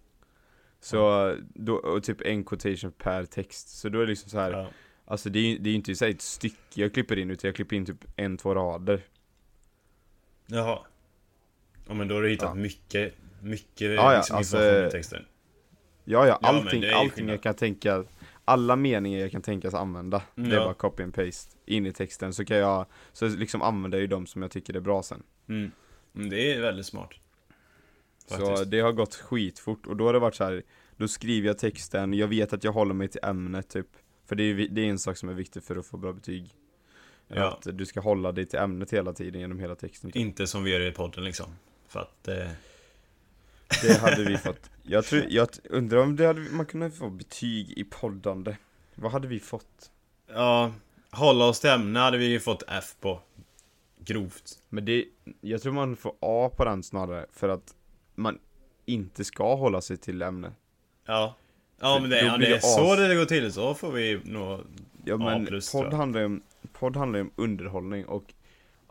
[0.81, 3.69] Så, då, och typ en quotation per text.
[3.79, 4.53] Så då är det liksom så här.
[4.53, 4.69] Ja.
[5.05, 7.57] Alltså det är ju det är inte så ett stycke jag klipper in utan jag
[7.57, 9.01] klipper in typ en, två rader.
[10.47, 10.79] Jaha.
[11.89, 12.55] Ja men då har du hittat Ja.
[12.55, 15.25] mycket, mycket Ja, ja, liksom alltså- information i texten.
[16.05, 18.05] Ja ja, Ja, allting, ju allting jag kan tänka
[18.45, 20.65] Alla meningar jag kan tänkas använda Det är Ja.
[20.65, 24.07] bara copy and paste in i texten så kan jag Så liksom använder jag ju
[24.07, 25.71] de som jag tycker är bra sen Mm.
[26.15, 27.11] Mm, Det är väldigt smart.
[28.27, 28.71] Så Faktiskt.
[28.71, 30.63] det har gått skitfort och då har det varit så här.
[30.97, 33.87] Då skriver jag texten, jag vet att jag håller mig till ämnet typ
[34.27, 36.55] För det är, det är en sak som är viktig för att få bra betyg
[37.29, 37.49] Ja.
[37.53, 40.17] Att du ska hålla dig till ämnet hela tiden genom hela texten typ.
[40.17, 41.47] Inte som vi gör i podden liksom.
[41.89, 42.29] För att...
[42.29, 42.49] Eh,
[43.83, 47.71] Det hade vi fått Jag, tror, jag undrar om det hade, man kunde få betyg
[47.71, 48.57] i poddande
[48.95, 49.91] Vad hade vi fått?
[50.35, 50.73] ja,
[51.11, 53.21] hålla oss till ämne hade vi ju fått F på.
[53.99, 54.59] Grovt.
[54.69, 55.05] Men det,
[55.41, 57.75] jag tror man får A på den snarare för att
[58.15, 58.39] man
[58.85, 60.53] inte ska hålla sig till ämnet
[61.07, 61.37] Ja.
[61.81, 64.61] Ja För men det, ja, det är så det går till, så får vi nog...
[65.05, 68.35] Ja men tror podd handlar om, podd handlar ju om underhållning och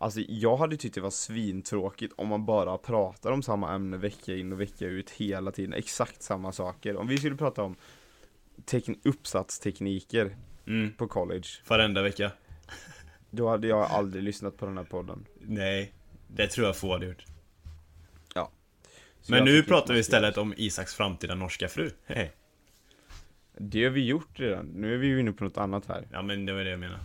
[0.02, 4.36] Alltså jag hade tyckt det var svintråkigt om man bara pratar om samma ämne vecka
[4.36, 6.96] in och vecka ut hela tiden, exakt samma saker.
[6.96, 7.76] Om vi skulle prata om
[8.66, 10.36] tekn- uppsatstekniker
[10.68, 12.32] Mm, på college, varenda vecka.
[13.30, 15.26] då hade jag aldrig lyssnat på den här podden.
[15.40, 15.94] Nej,
[16.28, 17.26] det tror jag få hade gjort.
[19.24, 21.92] Så Men nu pratar vi istället om Isaks framtida norska fru.
[22.06, 22.32] Hej.
[23.58, 26.08] Det har vi gjort redan, nu är vi ju inne på något annat här.
[26.12, 27.00] Ja men det var det jag menade.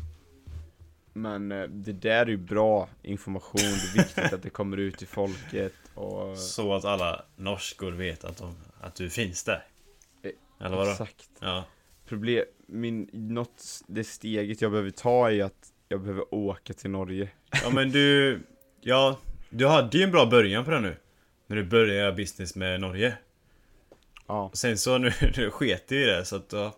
[1.16, 4.98] Men eh, det där är ju bra information, det är viktigt att det kommer ut
[4.98, 9.66] till folket och Så att alla norskor vet att, de, att du finns där.
[10.60, 10.90] Eller vadå?
[10.90, 11.30] Exakt.
[11.40, 11.64] Ja.
[12.08, 17.30] Problem, min, något, det steget jag behöver ta är att jag behöver åka till Norge.
[17.62, 18.40] ja men du,
[18.80, 19.18] ja,
[19.50, 20.96] du hade ju en bra början på det nu.
[21.46, 23.18] När du började business med Norge.
[24.26, 24.50] Ja.
[24.54, 26.76] Sen så nu, nu sket du i det så att ja.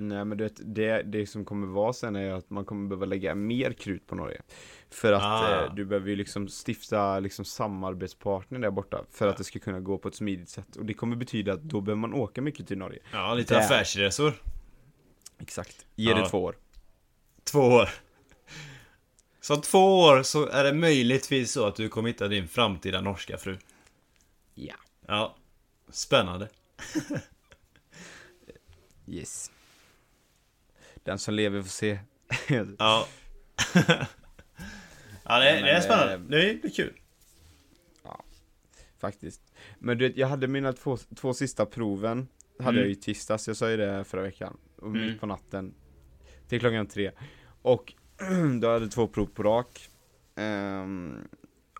[0.00, 3.34] Nej men det, det, det som kommer vara sen är att man kommer behöva lägga
[3.34, 4.42] mer krut på Norge.
[4.90, 5.64] För att Ah.
[5.64, 9.04] eh, du behöver ju liksom stifta liksom samarbetspartner där borta.
[9.10, 9.30] För Ja.
[9.32, 10.76] att det ska kunna gå på ett smidigt sätt.
[10.76, 12.98] Och det kommer betyda att då behöver man åka mycket till Norge.
[13.12, 13.60] Ja, lite Där.
[13.60, 14.32] affärsresor.
[15.38, 15.86] Exakt.
[15.94, 16.16] Ge Ja.
[16.16, 16.56] det två år.
[17.44, 17.88] Två år.
[19.40, 23.38] Så två år så är det möjligtvis så att du kommer hitta din framtida norska
[23.38, 23.58] fru.
[24.54, 24.74] Ja.
[25.06, 25.36] Ja.
[25.90, 26.48] Spännande.
[29.06, 29.50] Yes.
[31.10, 31.98] Den som lever får se.
[32.78, 33.06] Ja.
[35.24, 36.12] ja, det, men, det är spännande.
[36.14, 36.20] eh,
[36.54, 36.92] Det blir kul.
[38.98, 39.40] Faktiskt.
[39.78, 42.76] Men du vet, jag hade mina två, två sista proven Hade Mm.
[42.78, 45.06] jag ju i tisdags, jag sa ju det förra veckan och Mm.
[45.06, 45.74] Mitt på natten
[46.48, 47.10] Till klockan tre
[47.62, 47.92] Och
[48.60, 49.88] då hade jag två prov på rak
[50.36, 51.28] Ehm,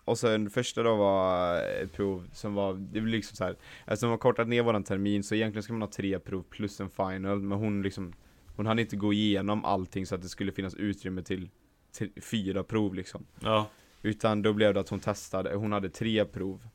[0.05, 3.55] Och sen första då var ett prov som var, det blir liksom så här.
[3.85, 6.79] Eftersom de har kortat ner våran termin så egentligen ska man ha tre prov plus
[6.81, 8.13] en final Men hon liksom
[8.61, 11.49] Hon hann inte gå igenom allting så att det skulle finnas utrymme till,
[11.91, 13.67] till fyra prov liksom Ja.
[14.01, 16.67] utan då blev det att hon testade, hon hade tre prov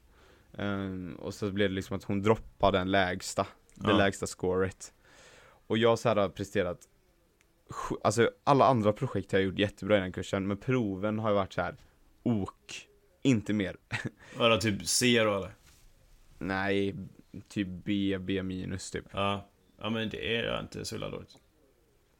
[0.59, 3.97] Ehm, Och så blev det liksom att hon droppade den lägsta Det Ja.
[3.97, 4.95] lägsta scoret
[5.67, 6.79] Och jag så här har presterat
[8.05, 11.35] Alltså alla andra projekt har jag gjort jättebra i den kursen Men proven har ju
[11.35, 11.77] varit så här
[12.23, 12.89] ok
[13.23, 13.77] Inte mer
[14.39, 15.55] Var det typ C då eller?
[16.39, 16.95] Nej,
[17.49, 19.49] typ B, B minus typ Ja.
[19.81, 21.37] Ja men det är inte så illa dåligt.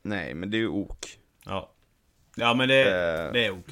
[0.07, 1.73] Nej men det är ju ok Ja.
[2.37, 3.67] Ja men det, Eh, det är ok.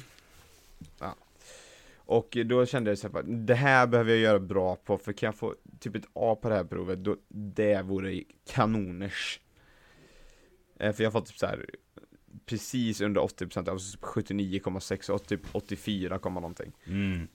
[2.07, 5.27] Och då kände jag så här, det här behöver jag göra bra på, för kan
[5.27, 9.39] jag få typ ett A på det här provet, då, det vore kanoners.
[10.79, 11.65] Eh, för jag har fått typ så här
[12.45, 16.71] precis under 80%, alltså typ 79,6 och typ 84, komma någonting.
[16.85, 17.27] Mm.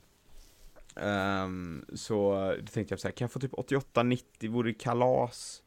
[0.96, 5.62] Ehm, så då tänkte jag så här, kan jag få typ 88-90, vore det kalas?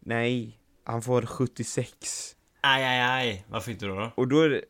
[0.00, 2.36] Nej, han får 76.
[2.60, 3.44] Aj, aj, aj.
[3.48, 3.94] Varför inte då?
[3.94, 4.12] då?
[4.14, 4.64] Och då är det,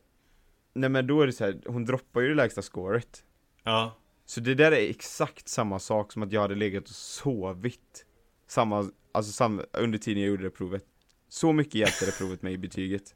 [0.74, 3.24] nej men då är det så här, hon droppar ju det lägsta scoret.
[3.62, 3.96] Ja.
[4.26, 8.04] Så det där är exakt samma sak som att jag hade legat och sovit.
[8.46, 10.84] Samma, alltså samma, under tiden jag gjorde det provet.
[11.28, 13.14] Så mycket hjälpte det provet mig i betyget.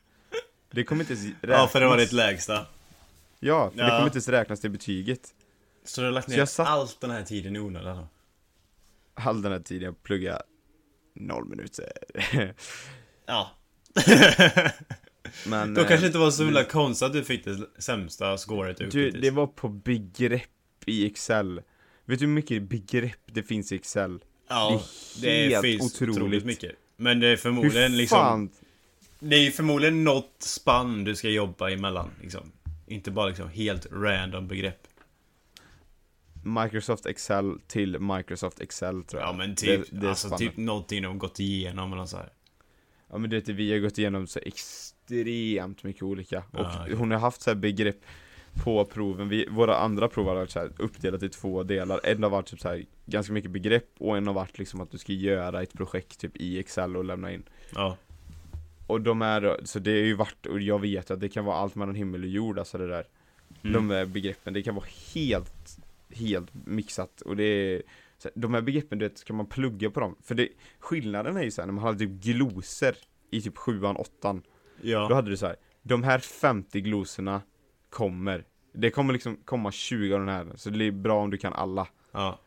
[0.71, 1.59] Det kommer inte ens räknas.
[1.61, 2.67] Ja, för det var ditt lägsta.
[3.41, 3.89] Ja, för det Ja.
[3.91, 5.35] kommer inte ens räknas till betyget.
[5.85, 8.09] Så du har lagt ner satt- allt den här tiden i onödan då?
[9.15, 10.43] All den här tiden jag pluggade
[11.15, 11.93] noll minuter.
[13.27, 13.51] Ja.
[15.47, 18.37] Men Då eh, kanske det inte var så himla konstigt att du fick det sämsta
[18.39, 19.23] scoret ut du, hittills.
[19.23, 20.49] det var på begrepp
[20.87, 21.61] i Excel.
[22.05, 24.19] Vet du hur mycket begrepp det finns i Excel?
[24.49, 24.83] Ja,
[25.21, 26.17] det är det helt finns otroligt.
[26.17, 26.73] otroligt mycket.
[26.97, 28.19] Men det är Hur förmodligen liksom...
[28.19, 28.51] fan?
[29.19, 32.53] Det är förmodligen något spann du ska jobba emellan liksom.
[32.87, 34.79] Inte bara liksom helt random begrepp.
[36.45, 39.29] Microsoft Excel till Microsoft Excel tror jag.
[39.29, 40.39] Ja men typ, Det- det alltså spannet.
[40.39, 42.29] typ någonting de gått igenom eller så här.
[43.13, 46.39] Ja men det är vi har gått igenom så extremt mycket olika.
[46.39, 46.97] Och Ja, okej.
[46.97, 48.05] hon har haft så här begrepp
[48.65, 52.01] på proven, vi, våra andra prov har varit så uppdelat i två delar.
[52.05, 54.91] En har varit typ så här, ganska mycket begrepp och en har varit liksom att
[54.91, 57.43] du ska göra ett projekt typ i Excel och lämna in.
[57.75, 57.97] Ja.
[58.87, 61.57] Och de är, så det är ju varit, och jag vet att det kan vara
[61.57, 63.05] allt mellan himmel och jord alltså det där.
[63.63, 63.73] Mm.
[63.73, 65.79] De här begreppen, det kan vara helt,
[66.11, 67.83] helt mixat och det är
[68.23, 70.17] så De här begreppen, du vet, ska man plugga på dem?
[70.23, 72.95] För det, skillnaden är ju såhär, när man hade typ glosor
[73.31, 74.43] i typ sjuan, åttan
[74.83, 75.15] Då Ja.
[75.15, 75.57] hade du så här.
[75.83, 77.43] de här 50 glosorna
[77.91, 81.37] kommer Det kommer liksom komma 20 av den här, så det är bra om du
[81.37, 82.39] kan alla Ja.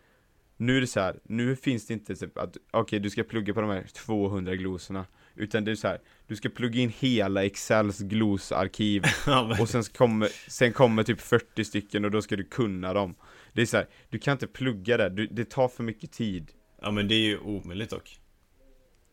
[0.58, 3.54] Nu är det så här, nu finns det inte typ att, okej du ska plugga
[3.54, 7.46] på de här 200 glosorna Utan det är så här, du ska plugga in hela
[7.46, 9.04] Excels glosarkiv
[9.62, 13.16] och sen kommer, sen kommer typ 40 stycken och då ska du kunna dem
[13.56, 16.52] Det är så här, du kan inte plugga det, du, det tar för mycket tid
[16.82, 18.20] ja men det är ju omöjligt dock.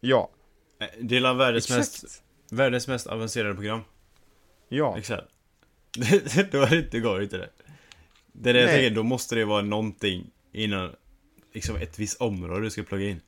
[0.01, 0.31] Ja,
[0.83, 3.81] Eh, Det är världens mest, exakt världens mest avancerade program.
[4.69, 5.25] Ja, Excel.
[6.51, 7.51] då är det inte, inte det.
[8.33, 10.91] Det är det jag tänker, då måste det vara någonting inom
[11.53, 13.21] liksom ett visst område du ska plugga in.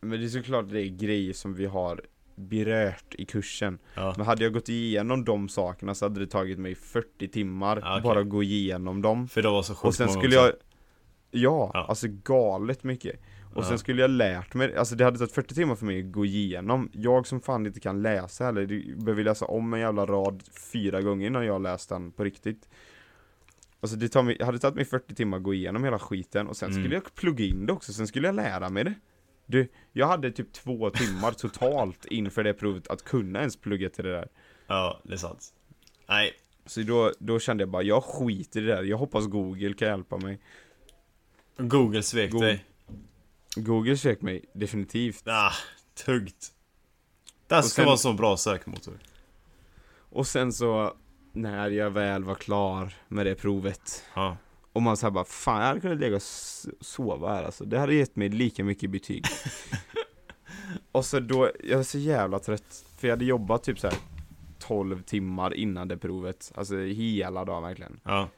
[0.00, 2.04] men det är såklart det är grejer som vi har
[2.38, 3.78] berört i kursen.
[3.94, 4.14] Ja.
[4.16, 7.92] Men hade jag gått igenom de sakerna så hade det tagit mig 40 timmar Ja,
[7.92, 8.02] okej.
[8.02, 9.28] bara att gå igenom dem.
[9.28, 10.52] För det var så sjukt Och sen skulle jag
[11.30, 11.86] Ja, Ja.
[11.88, 13.20] alltså galet mycket.
[13.54, 16.12] Och sen skulle jag lärt mig, alltså det hade tagit 40 timmar för mig att
[16.12, 16.90] gå igenom.
[16.92, 21.00] Jag som fan inte kan läsa heller, du behöver läsa om en jävla rad fyra
[21.02, 22.68] gånger innan jag läst den på riktigt.
[23.80, 26.56] Alltså det tar mig, hade tagit mig 40 timmar att gå igenom hela skiten och
[26.56, 26.82] sen Mm.
[26.82, 28.94] skulle jag plugga in det också, sen skulle jag lära mig det
[29.48, 34.04] du, jag hade typ två timmar totalt inför det provet att kunna ens plugga till
[34.04, 34.28] det där
[34.66, 35.52] Ja, det är sant.
[36.08, 36.32] Nej,
[36.66, 39.88] Så då, då kände jag bara, jag skiter i det där, jag hoppas Google kan
[39.88, 40.40] hjälpa mig
[41.56, 42.64] Google svek Go- dig.
[43.56, 45.52] Google svek mig, definitivt Ah,
[46.04, 46.52] tuggt.
[47.46, 48.98] Det här ska sen- vara så bra sökmotor.
[50.10, 50.94] Och sen så,
[51.32, 54.36] när jag väl var klar med det provet Ja.
[54.72, 56.22] Och man sa bara, fan jag hade kunnat ligga och
[56.80, 59.24] sova här alltså Det hade gett mig lika mycket betyg
[60.92, 63.98] Och så då, jag var så jävla trött För jag hade jobbat typ så här
[64.58, 68.28] 12 timmar innan det provet Alltså hela dagen verkligen Ja.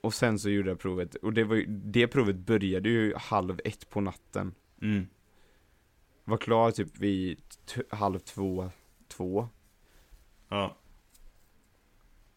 [0.00, 3.60] Och sen så gjorde jag provet Och det var ju, det provet började ju halv
[3.64, 5.06] ett på natten Mm.
[6.24, 7.40] Var klar typ vid
[7.90, 8.70] halv två,
[9.08, 9.48] två
[10.48, 10.76] Ja.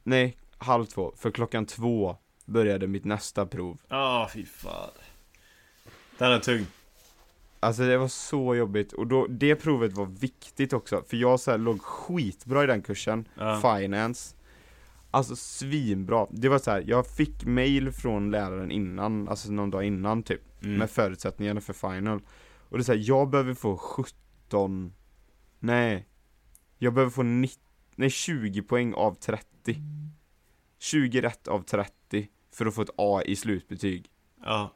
[0.04, 3.78] Nej, halv två, för klockan två började mitt nästa prov.
[3.88, 4.90] Ja, fy fan.
[6.18, 6.66] Den är tung.
[7.60, 11.52] Alltså det var så jobbigt, och då, det provet var viktigt också, för jag så
[11.52, 13.62] här, låg skitbra i den kursen, Ja.
[13.80, 14.36] finance.
[15.12, 19.84] Alltså svinbra, det var så här, jag fick mail från läraren innan, alltså någon dag
[19.84, 20.78] innan typ, Mm.
[20.78, 22.22] med förutsättningarna för final.
[22.70, 24.94] Och det är så här, jag behöver få 17,
[25.60, 26.08] nej
[26.78, 27.60] Jag behöver få 90,
[27.96, 29.82] nej 20 poäng av 30
[30.80, 34.10] 20 rätt av 30 för att få ett A i slutbetyg
[34.44, 34.74] Ja.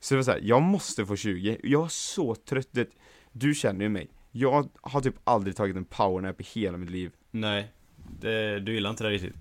[0.00, 2.88] Så det var så här, jag måste få 20, jag var så trött, det,
[3.32, 7.12] du känner ju mig Jag har typ aldrig tagit en powernap i hela mitt liv
[7.30, 7.72] Nej.
[8.20, 9.34] Det, du gillar inte det riktigt.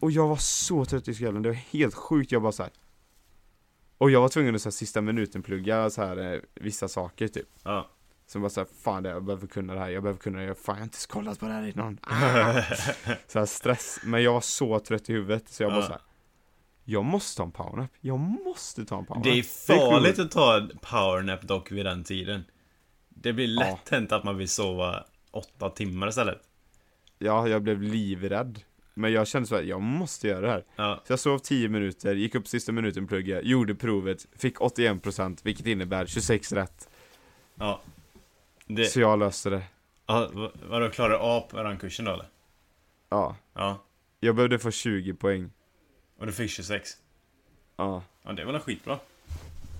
[0.00, 2.72] Och jag var så trött i skallen, det var helt sjukt, jag bara så här.
[3.98, 7.28] Och jag var tvungen att så här, sista minuten plugga så här, eh, vissa saker
[7.28, 7.90] typ Ja.
[8.26, 10.54] Som bara såhär, fan det, jag behöver kunna det här, jag behöver kunna det här,
[10.54, 12.62] fan jag har inte kollat på det här innan ah!
[13.28, 15.86] Så här stress, men jag var så trött i huvudet så jag bara Ja.
[15.86, 16.00] såhär
[16.84, 20.26] Jag måste ta en powernap, jag måste ta en powernap Det är är farligt coolt.
[20.26, 22.44] att ta en powernap dock vid den tiden.
[23.08, 26.40] Det blir lätt hänt att man vill sova åtta timmar istället.
[27.18, 28.60] Ja, jag blev livrädd
[28.94, 30.64] Men jag kände så här, jag måste göra det här.
[30.76, 35.40] Ja, Så jag sov 10 minuter, gick upp sista minuten plugga, gjorde provet, fick 81%
[35.42, 36.88] vilket innebär 26 rätt.
[37.54, 37.80] ja.
[38.66, 39.62] Det, Så jag löste det.
[40.06, 42.28] ja, vad- vadå, klarade av på den kursen då eller?
[43.08, 43.36] Ja.
[43.54, 43.84] Ja.
[44.20, 45.50] Jag behövde få 20 poäng.
[46.20, 46.90] Och du fick 26?
[47.76, 48.02] Ja.
[48.22, 48.98] Ja, det var väl skitbra?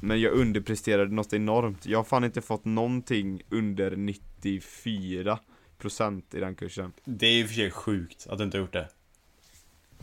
[0.03, 1.87] Men jag underpresterade något enormt.
[1.87, 6.93] Jag har fan inte fått någonting under 94% i den kursen.
[7.05, 8.89] Det är ju för sig sjukt att du inte har gjort det.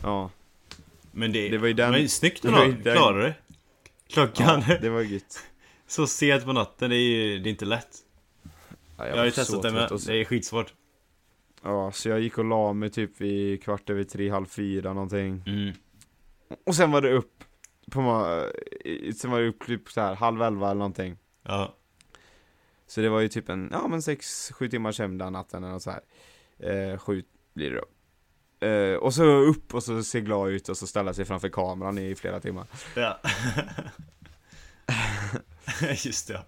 [0.02, 0.30] Ja.
[1.12, 3.34] Men det, Det var ju den- Men snyggt ändå, den- klarade du det?
[4.06, 5.38] Klockan, ja det var gött.
[5.86, 7.96] så sent på natten, det är ju det är inte lätt.
[8.96, 10.74] Ja, Jag, har ju testat det med, det är skitsvårt.
[11.62, 15.42] Ja, så jag gick och la mig typ vid kvart över tre, halv fyra någonting.
[15.46, 15.72] Mm.
[16.66, 17.44] Och sen var det upp
[17.90, 18.00] på
[19.16, 21.16] Sen var det upp typ så här halv elva eller någonting.
[21.42, 21.74] Ja.
[22.86, 25.78] Så det var ju typ en, ja men sex, sju timmars hem den natten eller
[25.78, 26.00] så här.
[26.58, 27.24] Eh, sju
[27.54, 27.86] blir det då.
[28.66, 31.98] Eh, och så upp och så se glad ut och så ställa sig framför kameran
[31.98, 32.66] i flera timmar.
[32.96, 33.20] Ja.
[36.04, 36.44] Just det, ja.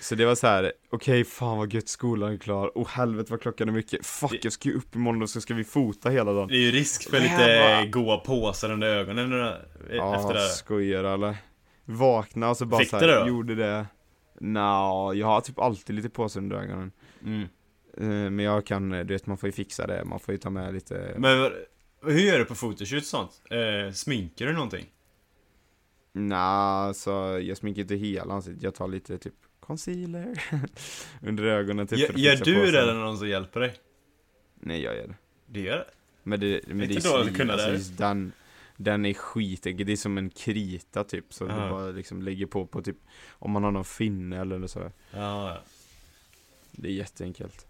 [0.00, 3.40] Så det var så här, okej fan vad gött skolan är klar, oh helvete vad
[3.40, 6.32] klockan är mycket, fuck jag ska ju upp imorgon och så ska vi fota hela
[6.32, 6.48] dagen.
[6.48, 9.54] Det är ju risk för lite goa påsar under ögonen
[9.92, 10.40] Ja, efter det.
[10.48, 11.36] skojar eller?
[11.84, 13.28] Vakna och så bara Fick så här, det då?
[13.28, 13.86] gjorde det.
[14.40, 16.92] Nja, jag har typ alltid lite påsar under ögonen.
[17.24, 17.42] Mm.
[17.96, 20.50] Eh, Men jag kan, du vet man får ju fixa det, man får ju ta
[20.50, 21.50] med lite Men
[22.02, 23.30] hur gör du på photoshoot och sånt?
[23.50, 24.86] Eh, sminkar du någonting?
[26.12, 27.10] Nja, så
[27.42, 29.34] jag sminkar inte hela ansiktet, jag tar lite typ
[29.68, 30.42] concealer
[31.22, 33.74] under ögonen typ Gör, gör du det eller någon som hjälper dig?
[34.54, 35.14] Nej jag gör det.
[35.46, 35.86] Det gör det?
[36.22, 37.72] Men det, men det är dåligt att svin, alltså, det.
[37.74, 38.32] just den,
[38.76, 41.70] den är skitenkel, det är som en krita typ, så du Ja.
[41.70, 42.96] bara liksom lägger på på typ,
[43.30, 44.78] om man har någon finne eller så.
[44.80, 44.90] Ja,
[45.48, 45.58] ja.
[46.72, 47.66] Det är jätteenkelt.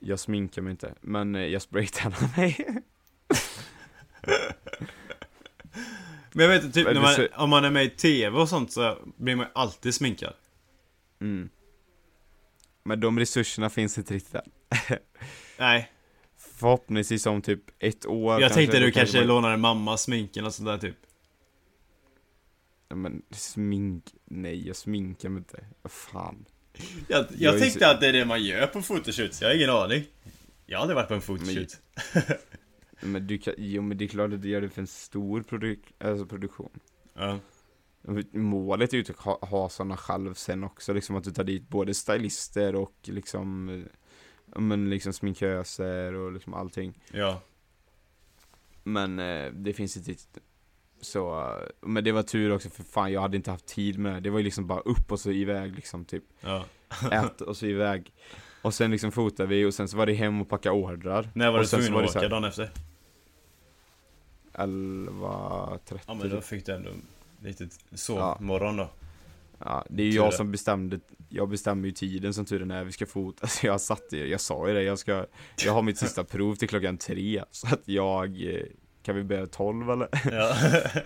[0.00, 2.66] Jag sminkar mig inte, men eh, jag spraytannar mig.
[6.32, 8.98] Men jag vet typ du man, om man är med i TV och sånt så
[9.16, 10.32] blir man alltid sminkad.
[11.20, 11.48] Mm.
[12.82, 14.50] Men de resurserna finns inte riktigt än.
[15.58, 15.92] Nej,
[16.36, 20.54] Förhoppningsvis om typ ett år jag tänkte då du kanske man- lånar mammas sminken och
[20.54, 20.96] sådär typ.
[22.88, 25.64] Men smink, nej jag sminkar mig inte.
[25.84, 26.44] Fan.
[27.08, 29.54] Jag, Jag jag tänkte så- att det är det man gör på fotoshoots, jag har
[29.54, 30.04] ingen aning.
[30.66, 31.80] Jag har aldrig varit på en photoshoot.
[33.00, 35.42] Men du kan, jo men det är klart att du gör det för en stor
[35.42, 36.70] produk, alltså produktion.
[37.14, 37.38] Ja.
[38.32, 41.68] Målet är ju att ha, ha sådana själv sen också, liksom att du tar dit
[41.68, 46.98] både stylister och liksom, eh, men liksom sminköser och liksom allting.
[47.12, 47.40] ja.
[48.82, 50.38] Men eh, det finns inte riktigt
[51.00, 54.14] så, eh, men det var tur också för fan jag hade inte haft tid med
[54.14, 54.20] det.
[54.20, 56.24] Det var ju liksom bara upp och så iväg liksom typ.
[56.40, 56.64] ja.
[57.12, 58.12] Ät och så iväg.
[58.62, 61.30] Och sen liksom fotade vi och sen så var det hem och packa ordrar.
[61.34, 62.70] När var du tvungen att åka dagen efter?
[64.52, 66.90] 11.30 Ja men då fick du ändå
[67.40, 68.38] lite sov Ja.
[68.76, 68.88] då.
[69.58, 72.84] Ja, det är ju jag som bestämde, jag bestämmer ju tiden som tur är när
[72.84, 75.26] vi ska fota, så jag satt ju, jag sa ju det, jag ska,
[75.64, 78.62] jag har mitt sista prov till klockan tre, så att jag, eh,
[79.02, 80.08] kan vi börja tolv eller?
[80.32, 80.54] Ja.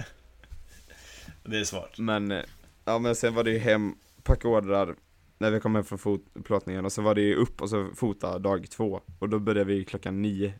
[1.44, 1.98] det är smart.
[1.98, 2.42] Men, eh,
[2.84, 4.94] ja men sen var det ju hem, packa ordrar,
[5.38, 7.88] när vi kom hem från fot- plåtningen, och så var det ju upp och så
[7.94, 10.54] fota dag två, och då började vi klockan nio,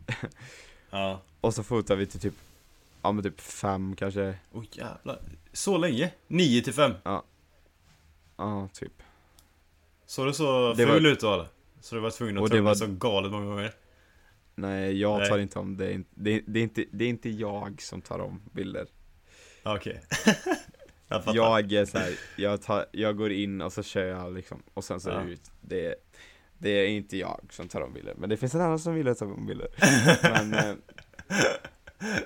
[0.91, 1.21] Ja.
[1.41, 2.35] och så fotade vi till typ,
[3.03, 5.21] ja men typ fem kanske, Åh jävlar.
[5.53, 6.13] Så länge?
[6.27, 6.93] 9 till 5.
[8.37, 8.93] ja typ.
[10.07, 11.47] Såg du så Det ful var- ut då eller?
[11.81, 13.73] Så du var tvungen att tumma var- så galet många gånger?
[14.55, 15.29] Nej, jag Nej.
[15.29, 18.03] tar inte om det, är det, är- det, är inte, det är inte jag som
[18.03, 18.87] tar om bilder.
[19.63, 20.03] Ja, Okej.
[21.09, 21.37] jag fattar.
[21.37, 24.85] Jag är så här, jag, tar, jag går in och så kör jag liksom, och
[24.85, 25.23] sen så Ja.
[25.23, 25.51] ut.
[25.61, 25.95] Det,
[26.59, 29.15] det är inte jag som tar om bilder, men det finns en annan som vill
[29.17, 29.69] ta om bilder.
[30.51, 30.83] Men,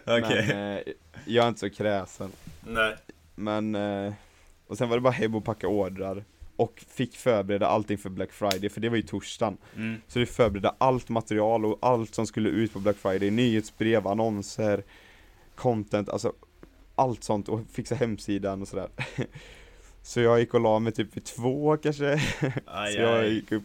[0.05, 0.47] Okej.
[0.49, 0.83] men eh,
[1.25, 2.31] jag är inte så kräsen.
[2.67, 2.95] Nej.
[3.35, 4.13] Men, eh,
[4.67, 6.25] och sen var det bara hem och packa ordrar.
[6.57, 9.57] Och fick förbereda allting för Black Friday, för det var ju torsdagen.
[9.77, 10.01] Mm.
[10.09, 14.83] Så vi förberedde allt material och allt som skulle ut på Black Friday, nyhetsbrev, annonser,
[15.55, 16.33] content, alltså
[16.95, 18.89] allt sånt och fixa hemsidan och sådär.
[20.03, 22.21] Så jag gick och la mig typ vid två kanske,
[22.67, 23.65] Aj, så jag gick upp,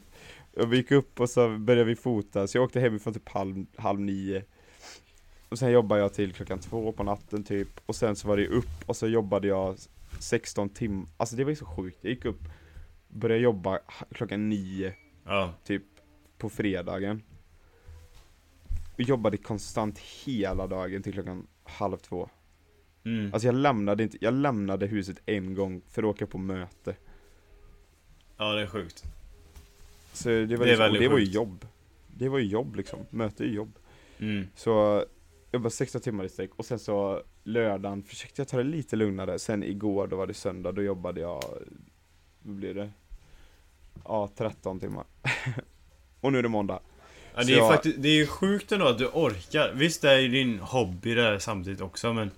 [0.57, 3.65] och vi gick upp och så började vi fota, så jag åkte hemifrån typ halv,
[3.75, 4.43] halv nio.
[5.51, 8.47] Och sen jobbade jag till klockan två på natten typ, och sen så var det
[8.47, 9.75] upp och så jobbade jag
[10.19, 12.41] 16 timmar, alltså det var ju så sjukt, jag gick upp,
[13.07, 13.79] började jobba
[14.11, 14.93] klockan nio
[15.25, 15.53] Ja.
[15.63, 15.83] typ
[16.37, 17.23] på fredagen.
[18.93, 22.29] Och jobbade konstant hela dagen till klockan halv två.
[23.03, 23.33] Mm.
[23.33, 26.95] Alltså jag lämnade inte, jag lämnade huset en gång för att åka på möte.
[28.37, 29.03] Ja, det är sjukt.
[30.13, 31.65] Så det var, Det liksom, det var ju jobb.
[32.07, 33.73] Det var ju jobb liksom, möte är ju jobb.
[34.19, 34.47] Mm.
[34.55, 35.05] Så
[35.51, 39.39] jobbade 16 timmar i sträck och sen så lördagen försökte jag ta det lite lugnare,
[39.39, 41.43] sen igår då var det söndag, då jobbade jag,
[42.41, 42.91] vad blir det?
[44.05, 45.05] Ja, 13 timmar.
[46.21, 46.79] och nu är det måndag.
[47.35, 49.73] Ja, det är jag- faktiskt, det är ju sjukt ändå att du orkar.
[49.75, 52.31] Visst, det är ju din hobby det här samtidigt också, men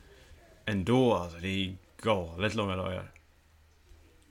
[0.66, 3.12] ändå alltså, det är galet långa dagar.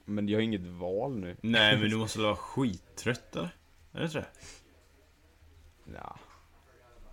[0.05, 1.37] Men jag har inget val nu.
[1.41, 3.57] Nej, men du måste vara skittrött eller?
[3.93, 4.27] Är det inte det?
[5.95, 6.17] Ja.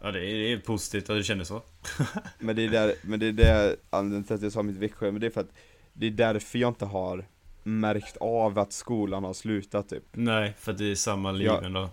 [0.01, 1.61] Ja, det är, det är positivt att du känner så.
[2.39, 5.11] Men det är där, men det är det, anledningen till att jag sa mitt veckschema,
[5.11, 5.53] men det är för att
[5.93, 7.25] det är därför jag inte har
[7.63, 10.03] märkt av att skolan har slutat typ.
[10.11, 11.61] Nej, för att det är samma liv Ja.
[11.63, 11.89] ändå.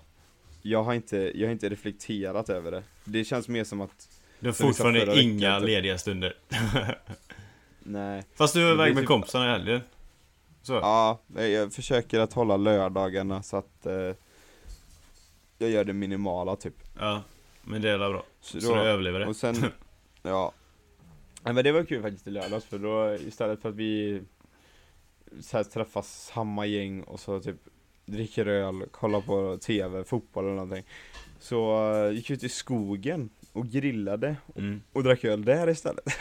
[0.62, 2.82] Jag har inte, jag har inte reflekterat över det.
[3.04, 4.08] Det känns mer som att,
[4.40, 5.66] Du har fortfarande veckan, inga typ.
[5.68, 6.34] lediga stunder.
[7.82, 8.22] nej.
[8.34, 9.80] Fast du är iväg med typ- kompisarna i helgen.
[10.62, 10.72] Så.
[10.72, 13.92] Ja, jag försöker att hålla lördagarna så att eh,
[15.58, 16.74] jag gör det minimala typ.
[16.98, 17.22] Ja,
[17.66, 18.24] men det är bra.
[18.40, 19.26] Så, Så du överlever det.
[19.26, 19.54] och sen,
[20.22, 20.52] ja.
[21.42, 24.22] Nej, men det var kul faktiskt i lördags för då istället för att vi
[25.40, 27.56] så här, träffas samma gäng och så typ
[28.06, 30.84] dricker öl, kollar på TV, fotboll eller någonting.
[31.40, 34.82] Så eh, gick vi ut i skogen och grillade Mm.
[34.92, 36.04] och drack öl där istället.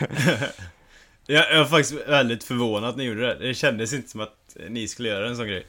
[1.28, 3.34] Jag, jag är faktiskt väldigt förvånad att ni gjorde det.
[3.48, 5.66] Det kändes inte som att ni skulle göra en sån grej.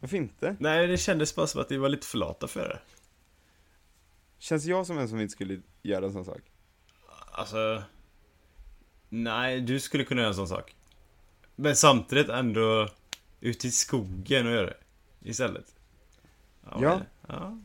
[0.00, 0.56] Varför inte?
[0.60, 2.78] Nej, det kändes bara som att ni var lite för lata för det.
[4.44, 6.40] Känns jag som en som inte skulle göra en sån sak?
[7.32, 7.82] Alltså...
[9.08, 10.76] Nej, du skulle kunna göra en sån sak.
[11.56, 12.88] Men samtidigt ändå
[13.40, 14.76] ute i skogen och göra det.
[15.22, 15.74] Istället.
[16.70, 17.00] Ja.
[17.28, 17.58] ja.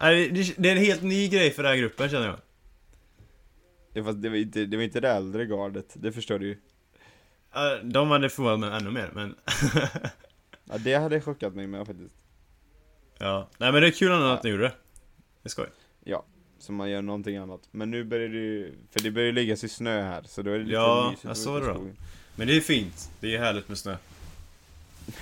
[0.00, 2.38] Nej, det- är en helt ny grej för den här gruppen känner jag.
[3.92, 6.58] Ja, fast det var inte, det var inte det äldre gardet, det förstår du ju.
[7.52, 9.36] Ja, De hade förvånat mig ännu mer, men...
[10.64, 12.14] Ja, det hade chockat mig med faktiskt.
[13.18, 13.48] ja.
[13.58, 14.74] Nej men det är kul ändå att ni gjorde det.
[15.42, 15.66] Det är skoj.
[16.58, 17.60] Så man gör någonting annat.
[17.70, 20.50] Men nu börjar det ju, för det börjar ju lägga sig snö här, så då
[20.50, 21.86] är det lite Ja, mysigt jag att såg det då.
[22.36, 23.10] Men det är fint.
[23.20, 23.96] Det är härligt med snö.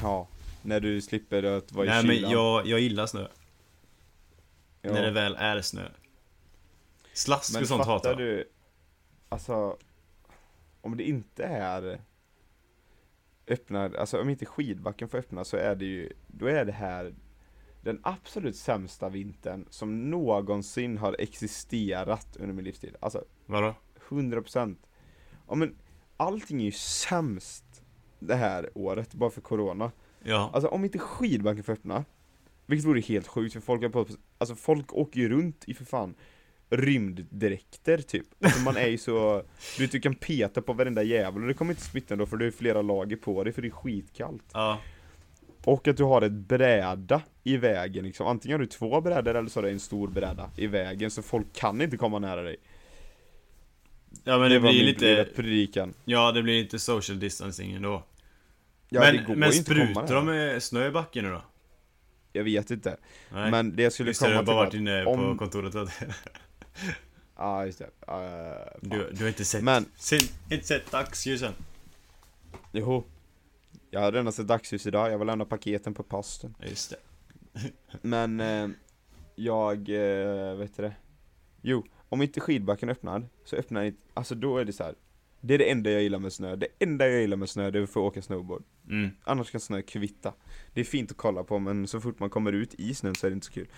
[0.03, 0.29] Ja,
[0.63, 2.31] när du slipper att vara i Nej men kylan.
[2.31, 3.27] jag, jag gillar snö.
[4.83, 4.93] ja.
[4.93, 5.89] När det väl är snö.
[7.13, 8.19] Slask Men och sånt hatar jag.
[8.19, 8.49] du,
[9.29, 9.77] alltså,
[10.81, 12.01] om det inte är
[13.47, 17.15] öppnad, alltså om inte skidbacken får öppna så är det ju, då är det här
[17.81, 22.97] den absolut sämsta vintern som någonsin har existerat under min livstid.
[23.01, 23.75] Alltså Vadå?
[24.09, 24.77] 100%
[25.49, 25.77] Ja men
[26.17, 27.65] allting är ju sämst
[28.19, 29.93] det här året, bara för corona.
[30.23, 30.51] Ja.
[30.53, 32.05] Alltså om inte skidbacken får öppna,
[32.67, 34.07] vilket vore helt sjukt för folk har på,
[34.39, 36.15] alltså folk åker ju runt i för fan
[36.71, 38.27] rymddräkter typ.
[38.45, 39.43] Alltså man är ju så,
[39.77, 42.37] du vet du kan peta på varenda jävel och det kommer inte smitta ändå för
[42.37, 44.45] du har flera lager på dig för det är skitkallt.
[44.53, 44.79] Ja.
[45.65, 49.49] Och att du har ett bräda i vägen liksom, antingen har du två brädor eller
[49.49, 52.57] så har du en stor bräda i vägen så folk kan inte komma nära dig.
[54.25, 55.29] Ja men det, var blir lite...
[55.37, 55.95] predikan.
[56.05, 58.05] Ja det blir lite social distancing ändå.
[58.89, 61.43] Ja, det men men inte sprutar de med snö i backen nu då?
[62.33, 62.97] Jag vet inte.
[63.33, 63.51] Nej.
[63.51, 65.75] Men det jag skulle det, komma har till bara var varit inne på om- kontoret.
[65.75, 66.03] att-
[67.37, 67.85] Ja just det.
[67.85, 68.79] Uh.
[68.83, 69.63] Du, du har inte sett...
[69.65, 71.53] Men- Sett, inte sett dagsljusen?
[72.73, 73.05] Jo.
[73.91, 76.55] Jag har redan sett dagsljus idag, jag vill lämna paketen på posten.
[76.63, 76.97] Just det.
[78.03, 78.69] Men eh,
[79.35, 80.95] jag, eh, vet du det?
[81.63, 84.95] Jo, om inte skidbacken öppnar, så öppnar inte, alltså då är det så här.
[85.41, 87.79] Det är det enda jag gillar med snö, det enda jag gillar med snö det
[87.79, 88.65] är att få åka snowboard.
[88.89, 89.11] Mm.
[89.25, 90.33] Annars kan snö kvitta.
[90.75, 93.27] Det är fint att kolla på men så fort man kommer ut i snön så
[93.27, 93.69] är det inte så kul.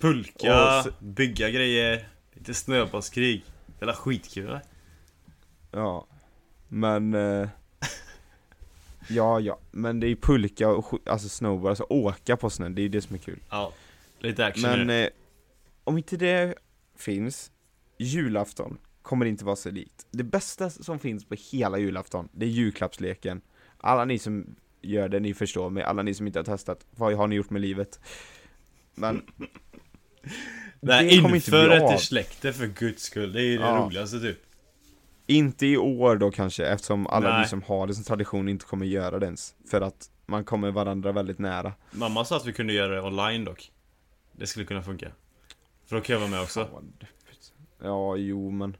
[0.00, 3.44] Pulka, så- bygga grejer, lite snöbollskrig.
[3.80, 4.60] Jävla skitkul eller?
[5.70, 6.06] Ja,
[6.68, 7.48] men eh,
[9.08, 12.88] Ja, ja, men det är pulka och alltså snowboard, alltså åka på snön, det är
[12.88, 13.38] det som är kul.
[13.50, 13.72] Ja.
[14.18, 15.04] Lite action Men det.
[15.04, 15.10] eh,
[15.84, 16.54] om inte det
[16.96, 17.50] finns,
[17.98, 20.06] julafton kommer inte vara så likt.
[20.10, 23.40] Det bästa som finns på hela julafton, det är julklappsleken.
[23.78, 25.82] Alla ni som gör det, ni förstår mig.
[25.82, 28.00] Alla ni som inte har testat, vad har ni gjort med livet?
[28.94, 29.22] Men
[30.80, 33.32] kommer inte inför det till släkten för guds skull.
[33.32, 33.84] Det är ju det Ja.
[33.86, 34.38] roligaste typ.
[35.26, 37.42] Inte i år då kanske, eftersom alla Nej.
[37.42, 39.54] ni som har det som tradition inte kommer göra det ens.
[39.70, 41.72] För att man kommer varandra väldigt nära.
[41.90, 43.72] Mamma sa att vi kunde göra det online dock.
[44.32, 45.08] Det skulle kunna funka.
[45.86, 46.68] För då kan jag vara med också.
[47.82, 48.76] Ja, jo men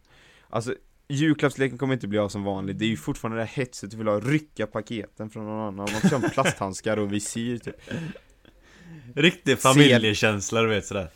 [0.51, 0.75] Alltså
[1.09, 3.97] Julklappsleken kommer inte bli av som vanligt, det är ju fortfarande det här hetset du
[3.97, 7.75] vill ha, rycka paketen från någon annan, man ha plasthandskar och visir typ
[9.15, 11.09] Riktig familjekänsla du vet sådär.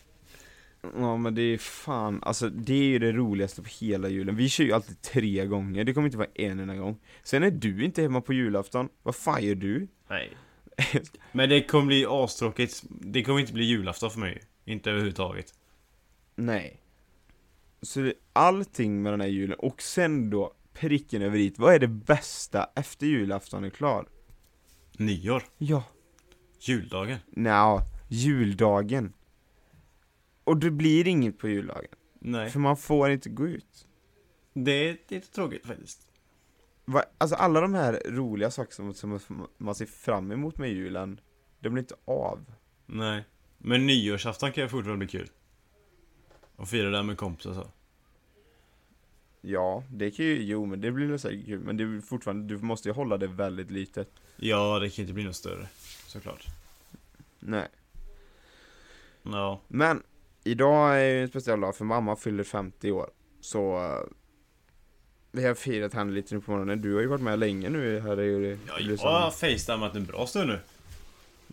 [0.83, 4.49] Ja men det är fan, alltså det är ju det roligaste på hela julen, vi
[4.49, 7.85] kör ju alltid tre gånger, det kommer inte vara en enda gång Sen är du
[7.85, 9.89] inte hemma på julafton, vad fan gör du?
[10.09, 10.37] Nej.
[11.33, 12.83] Men det kommer bli astråkigt.
[12.89, 14.43] Det kommer inte bli julafton för mig.
[14.64, 15.55] Inte överhuvudtaget.
[16.37, 16.81] Nej
[17.83, 21.78] Så det, allting med den här julen, och sen då pricken över i, vad är
[21.78, 24.07] det bästa efter julafton är klar?
[24.99, 25.43] Nyår.
[25.59, 25.85] Ja,
[26.61, 27.18] Juldagen.
[27.31, 29.12] nja, juldagen.
[30.51, 32.51] Och det blir inget på juldagen, Nej.
[32.51, 33.86] för man får inte gå ut.
[34.53, 36.09] Det är lite tråkigt faktiskt.
[36.84, 41.20] Va, alltså alla de här roliga saker som, man ser fram emot med julen,
[41.61, 42.44] de blir inte av.
[42.86, 43.24] Nej.
[43.59, 45.30] Men nyårsafton kan ju fortfarande bli kul.
[46.57, 47.66] Och fira där med kompisar så.
[49.40, 52.55] Ja, det kan ju, jo men det blir väl säkert kul, men det är fortfarande,
[52.55, 54.11] du måste ju hålla det väldigt litet.
[54.36, 55.68] Ja, det kan inte bli något större.
[56.07, 56.46] Såklart.
[57.38, 57.68] Nej.
[59.22, 59.61] Ja.
[59.68, 60.03] Men,
[60.45, 63.11] idag är ju en speciell dag för mamma fyller 50 år.
[63.41, 64.01] Så eh,
[65.32, 66.80] vi har firat henne lite nu på morgonen.
[66.82, 70.26] Du har ju varit med länge nu här i Ja, jag har facetimat en bra
[70.26, 70.61] stund nu.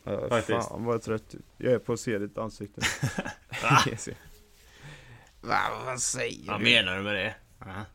[0.03, 0.69] Ja, faktiskt.
[0.69, 2.81] Fan vad jag trött Jag är på att se ditt ansikte.
[3.63, 3.79] Va?
[5.41, 6.63] Va, vad säger Vad du?
[6.63, 7.35] menar du med det?
[7.59, 7.85] Ja,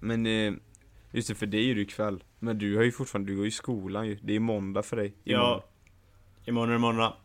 [0.00, 0.52] men, eh,
[1.10, 2.24] just det, för det är ju ikväll.
[2.38, 4.18] Men du har ju fortfarande, du går i skolan ju.
[4.22, 5.14] Det är måndag för dig.
[5.24, 5.34] Ja.
[5.34, 5.62] Imorgon.
[6.44, 7.16] Imorgon är det måndag.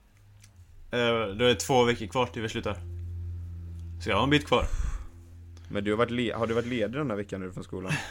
[0.92, 2.78] Eh, Då är det två veckor kvar till vi slutar.
[4.04, 4.66] Så jag har en bit kvar.
[5.70, 7.92] Men du har varit, har du varit ledig den här veckan nu från skolan?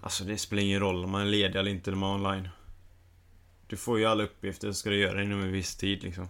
[0.00, 2.48] Alltså det spelar ingen roll om man är ledig eller inte när man är online.
[3.66, 6.28] Du får ju alla uppgifter så ska du göra inom en viss tid liksom.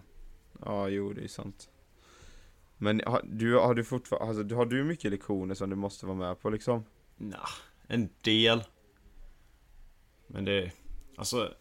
[0.65, 1.69] Ja, jo det är sant.
[2.77, 6.17] Men har du, har du fortfarande, alltså, har du mycket lektioner som du måste vara
[6.17, 6.85] med på liksom?
[7.17, 7.47] Nja,
[7.87, 8.63] en del.
[10.27, 10.71] Men det,
[11.17, 11.53] alltså.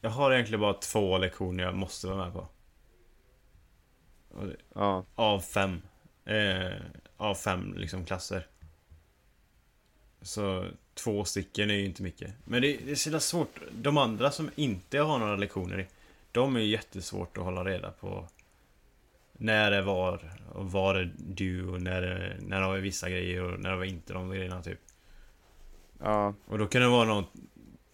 [0.00, 2.48] Jag har egentligen bara två lektioner jag måste vara med på.
[4.74, 5.82] Ja, Av fem.
[6.24, 6.72] Eh,
[7.16, 8.46] av fem liksom klasser.
[10.22, 12.34] Så två stycken är ju inte mycket.
[12.44, 13.60] Men det, det är så svårt.
[13.72, 15.86] De andra som inte har några lektioner i.
[16.32, 18.28] De är jättesvårt att hålla reda på.
[19.32, 23.42] När det var och var det du och när det, när det var vissa grejer
[23.42, 24.80] och när det var inte de grejerna typ.
[26.02, 27.32] ja, Och då kan det vara något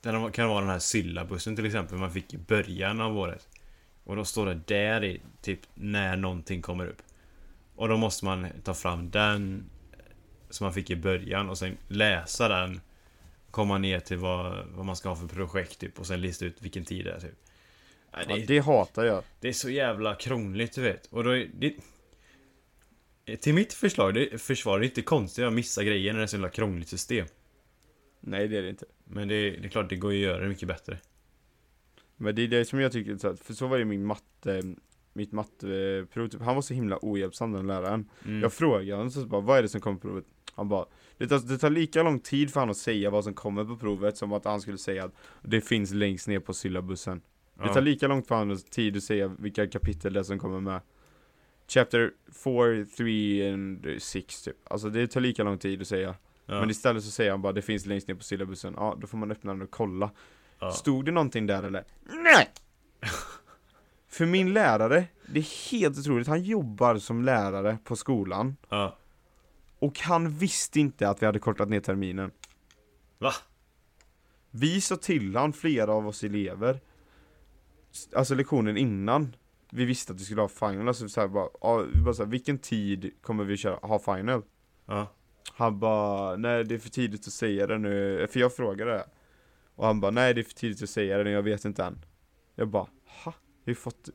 [0.05, 3.49] Det kan vara den här syllabussen till exempel man fick i början av året.
[4.05, 7.03] Och då står det där i typ när någonting kommer upp.
[7.77, 9.71] Och då måste man ta fram den
[10.51, 12.81] som man fick i början och sen läsa den.
[13.51, 16.63] Komma ner till vad, vad man ska ha för projekt typ och sen lista ut
[16.63, 17.39] vilken tid det är typ.
[18.13, 19.25] Nej, ja det, det hatar jag.
[19.41, 21.07] det är så jävla krångligt du vet.
[21.07, 21.75] Och då är det...
[23.37, 26.27] Till mitt förslag, det försvar, det är inte konstigt att missa grejer när det är
[26.27, 27.27] så jävla krångligt system.
[28.27, 28.87] Nej det är det inte.
[29.05, 30.99] Men det, det är klart, det går ju att göra det mycket bättre.
[32.17, 34.63] Men det är det som jag tycker, så att- för så var det min matte,
[35.13, 38.09] mitt matteprov, typ, han var så himla ohjälpsam den läraren.
[38.25, 38.41] Mm.
[38.43, 40.25] Jag frågade honom så bara, vad är det som kommer på provet?
[40.55, 40.87] Han bara,
[41.19, 43.77] det tar, det tar lika lång tid för han att säga vad som kommer på
[43.77, 47.21] provet som att han skulle säga att det finns längst ner på syllabussen.
[47.55, 50.61] Det tar lika långt för han tid att säga vilka kapitel det är som kommer
[50.61, 50.81] med.
[51.69, 52.13] Chapter
[52.45, 54.57] 4, 3 and 6 typ.
[54.65, 56.15] Alltså det tar lika lång tid att säga.
[56.47, 56.61] Ja.
[56.61, 58.75] Men istället så säger han bara det finns längst ner på syllabussen.
[58.77, 60.11] Ja, då får man öppna den och kolla.
[60.59, 60.73] ja.
[60.73, 61.85] Stod det någonting där eller?
[62.05, 62.51] Nej!
[64.09, 68.97] För min lärare, det är helt otroligt, han jobbar som lärare på skolan ja.
[69.79, 72.31] och han visste inte att vi hade kortat ner terminen.
[73.19, 73.33] Va?
[74.51, 76.81] Vi sa till han, flera av oss elever,
[78.17, 79.37] alltså lektionen innan
[79.71, 82.31] vi visste att vi skulle ha final, alltså så här bara, ja, bara så här,
[82.31, 84.43] vilken tid kommer vi köra, ha final?
[84.87, 85.13] Ja.
[85.53, 89.07] Han bara, nej det är för tidigt att säga det nu, för jag frågade det.
[89.75, 91.85] Och han bara, nej det är för tidigt att säga det nu, jag vet inte
[91.85, 92.05] än.
[92.55, 92.87] Jag bara,
[93.25, 93.35] ha?
[93.65, 94.09] Vi har fått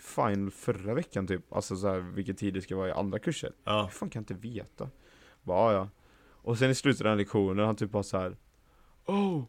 [0.00, 3.52] final förra veckan typ, alltså så här, vilken tid det ska vara i andra kurser.
[3.64, 3.82] Ja.
[3.82, 4.90] Hur fan kan jag inte veta?
[5.42, 5.88] Bara, ja.
[6.46, 8.36] Och sen i slutet av den lektionen, han typ bara så här.
[9.06, 9.44] Oh,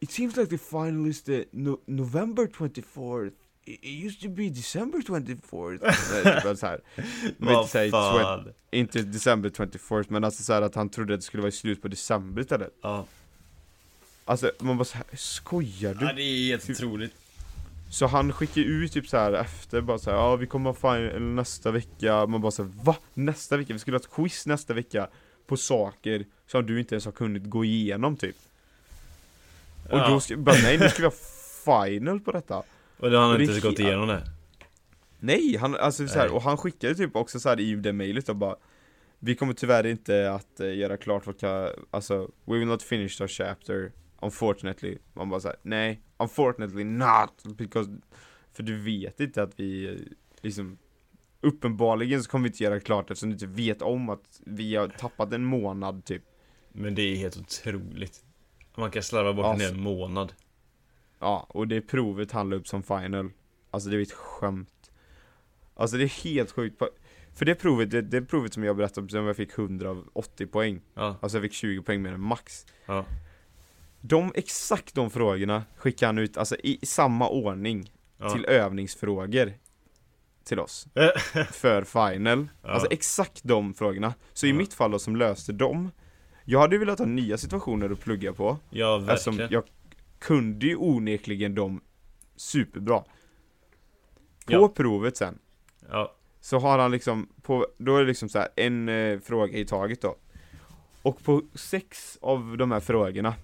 [0.00, 3.32] it seems like the final is the no November 24th.
[3.64, 5.78] It used to be December 24th.
[6.24, 6.80] Nej, typ så här.
[7.38, 8.48] Vill
[8.80, 11.48] inte inte December 24th, men alltså så här att han trodde att det skulle vara
[11.48, 12.74] i slutet på december istället.
[12.82, 13.06] Ja.
[14.24, 16.06] Alltså man bara så här, skojar du?
[16.06, 17.12] ja, det är helt otroligt.
[17.90, 20.74] Så han skickar ut typ så här efter, bara så här, ja vi kommer ha
[20.96, 22.96] final nästa vecka, man bara så här, va?
[23.14, 23.72] Nästa vecka?
[23.72, 25.08] Vi skulle ha ett quiz nästa vecka
[25.46, 28.36] på saker som du inte ens har kunnat gå igenom typ.
[29.90, 30.08] Och Ja.
[30.08, 31.14] då ska, bara nej nu ska vi ha
[31.64, 32.62] final på detta.
[33.02, 34.22] Och har han det inte är gått igenom det.
[35.18, 38.28] Nej, han, alltså så här, och han skickade typ också så här i det mejlet
[38.28, 38.56] och bara
[39.18, 43.20] Vi kommer tyvärr inte att eh, göra klart vad ka, alltså We will not finish
[43.20, 47.90] our chapter Unfortunately Man bara såhär, nej Unfortunately not because
[48.52, 49.94] För du vet inte att vi eh,
[50.40, 50.78] liksom
[51.40, 54.88] Uppenbarligen så kommer vi inte göra klart eftersom du inte vet om att vi har
[54.88, 56.22] tappat en månad typ
[56.72, 58.24] Men det är helt otroligt.
[58.76, 59.66] Man kan slarva bort en Alltså.
[59.66, 60.32] hel månad.
[61.22, 63.30] Ja, och det provet han la upp som final.
[63.70, 64.90] Alltså det är ett skämt.
[65.74, 66.82] Alltså det är helt sjukt.
[67.34, 70.08] För det provet, det, det provet som jag berättade om, som jag fick 100 av
[70.12, 70.80] 80 poäng.
[70.94, 72.66] Ja, Alltså jag fick 20 poäng mer än max.
[72.86, 73.04] Ja.
[74.00, 78.30] De, exakt de frågorna skickade han ut, alltså i samma ordning ja.
[78.30, 79.52] Till övningsfrågor
[80.44, 80.86] Till oss.
[81.52, 82.48] För final.
[82.62, 84.14] Alltså exakt de frågorna.
[84.32, 85.90] Så i mitt fall då som löste dem
[86.44, 88.58] Jag hade ju velat ha nya situationer att plugga på.
[88.70, 89.52] Ja, Eftersom verkligen.
[89.52, 89.64] jag
[90.22, 91.80] kunde ju onekligen dem
[92.36, 93.06] superbra På
[94.52, 94.68] Ja.
[94.68, 95.38] provet sen
[95.90, 99.58] Ja, Så har han liksom, på, då är det liksom så här, en eh, fråga
[99.58, 100.16] i taget då
[101.02, 103.34] Och på sex av de här frågorna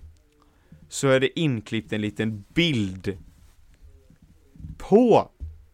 [0.88, 3.18] Så är det inklippt en liten bild
[4.78, 5.30] På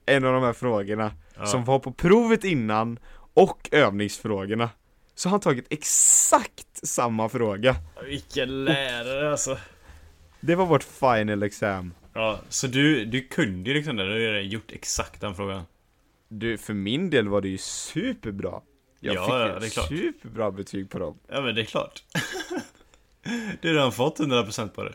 [0.07, 1.46] en av de här frågorna ja.
[1.46, 2.98] Som var på provet innan
[3.34, 4.70] Och övningsfrågorna
[5.14, 9.59] Så har han tagit exakt samma fråga Vilken lärare alltså.
[10.47, 14.40] Det var vårt final exam Ja, så du, du kunde ju liksom det, du har
[14.40, 15.62] ju gjort exakt den frågan.
[16.28, 18.61] Du, för min del var det ju superbra
[19.01, 19.88] Jag Ja, fick ja, ju det är klart.
[19.88, 22.03] superbra betyg på dem Ja men det är klart.
[23.61, 24.92] du har redan fått 100% på det.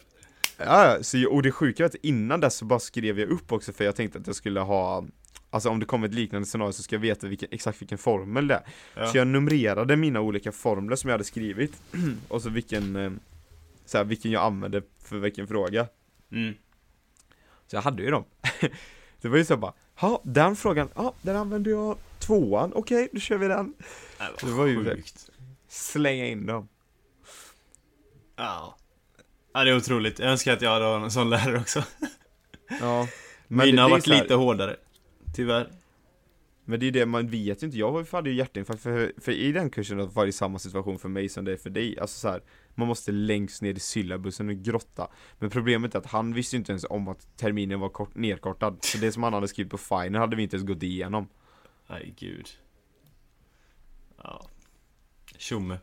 [0.57, 3.51] Ja, ja, så, och det sjuka är att innan dess så bara skrev jag upp
[3.51, 5.05] också för jag tänkte att jag skulle ha
[5.51, 8.47] Alltså om det kommer ett liknande scenario så ska jag veta vilken, exakt vilken formel
[8.47, 8.61] det är
[8.95, 9.07] Ja.
[9.07, 11.81] Så jag numrerade mina olika formler som jag hade skrivit
[12.27, 13.11] Och så vilken eh,
[13.89, 15.87] så här, vilken jag använde för vilken fråga
[16.31, 16.53] Mm.
[17.67, 18.25] Så jag hade ju dem
[19.21, 23.19] Det var ju så bara, ja den frågan, ja den använde jag tvåan, okej då
[23.19, 23.73] kör vi den
[24.19, 25.29] Nej, Det var ju sjukt.
[25.67, 26.67] Slänga in dem
[28.35, 28.77] Ja.
[29.53, 30.19] Ja det är otroligt.
[30.19, 31.83] Jag önskar att jag hade en sån lärare också.
[32.81, 33.07] Ja
[33.47, 34.75] Mina det- det har varit lite hårdare.
[35.35, 35.71] Tyvärr.
[36.65, 39.51] Men det är det man vet ju inte, jag hade ju hjärtinfarkt för, för i
[39.51, 42.29] den kursen var det samma situation för mig som det är för dig Alltså så
[42.29, 42.41] här,
[42.79, 45.07] man måste längst ner i syllabusen och grotta
[45.39, 48.97] Men problemet är att han visste inte ens om att terminen var kort, nerkortad Så
[48.97, 51.27] det som han hade skrivit på final hade vi inte ens gått igenom
[51.89, 52.47] Nej gud.
[54.23, 54.45] Ja.
[55.37, 55.79] Tjomme.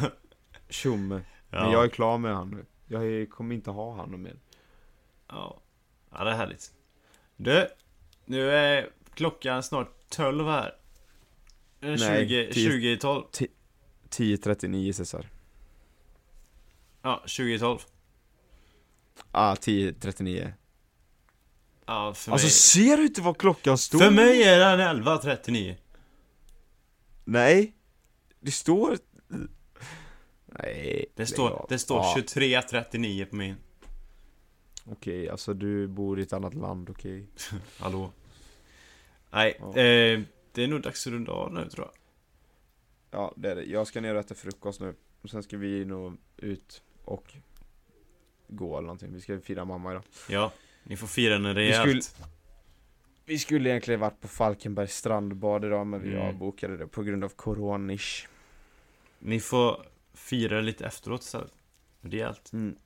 [0.68, 1.62] Tjomme Ja.
[1.62, 4.36] Men jag är klar med han nu Jag kommer inte ha han mer
[5.28, 5.60] Ja.
[6.10, 6.74] Ja det är härligt.
[7.36, 7.68] Du.
[8.24, 10.74] Nu är klockan snart 12 här.
[11.80, 12.70] Eh, 20, Nej, 10.
[12.70, 13.24] 20 i 12.
[14.10, 15.26] 10.39 Cesar
[17.02, 17.78] Ja, 20 i 12.
[19.30, 20.52] Ah, 10.39
[21.86, 22.50] Ja, för Alltså mig.
[22.50, 23.98] ser du inte vad klockan står?
[23.98, 25.76] För mig är den 11.39.
[27.24, 27.74] Nej
[28.40, 28.98] Det står
[30.46, 32.14] Nej Det står, det står Ja.
[32.16, 33.56] 23.39 på min.
[34.84, 37.26] Okej, alltså du bor i ett annat land, okej
[37.78, 38.12] Hallå?
[39.30, 39.68] Nej, Ja.
[39.68, 40.20] eh,
[40.52, 41.94] det är nog dags att runda av nu tror jag.
[43.20, 43.64] Ja, det är det.
[43.64, 44.94] Jag ska ner och äta frukost nu.
[45.22, 47.34] Och sen ska vi nog ut och
[48.48, 49.12] gå eller någonting.
[49.12, 50.02] Vi ska fira mamma idag.
[50.28, 50.52] Ja,
[50.84, 52.04] ni får fira den rejält.
[52.04, 52.26] skulle-
[53.24, 56.28] Vi skulle egentligen varit på Falkenbergs strandbad idag, men vi Mm.
[56.28, 58.26] avbokade det på grund av coronish.
[59.18, 61.52] Ni får fira lite efteråt istället.
[62.00, 62.52] Rejält.
[62.52, 62.76] Mm.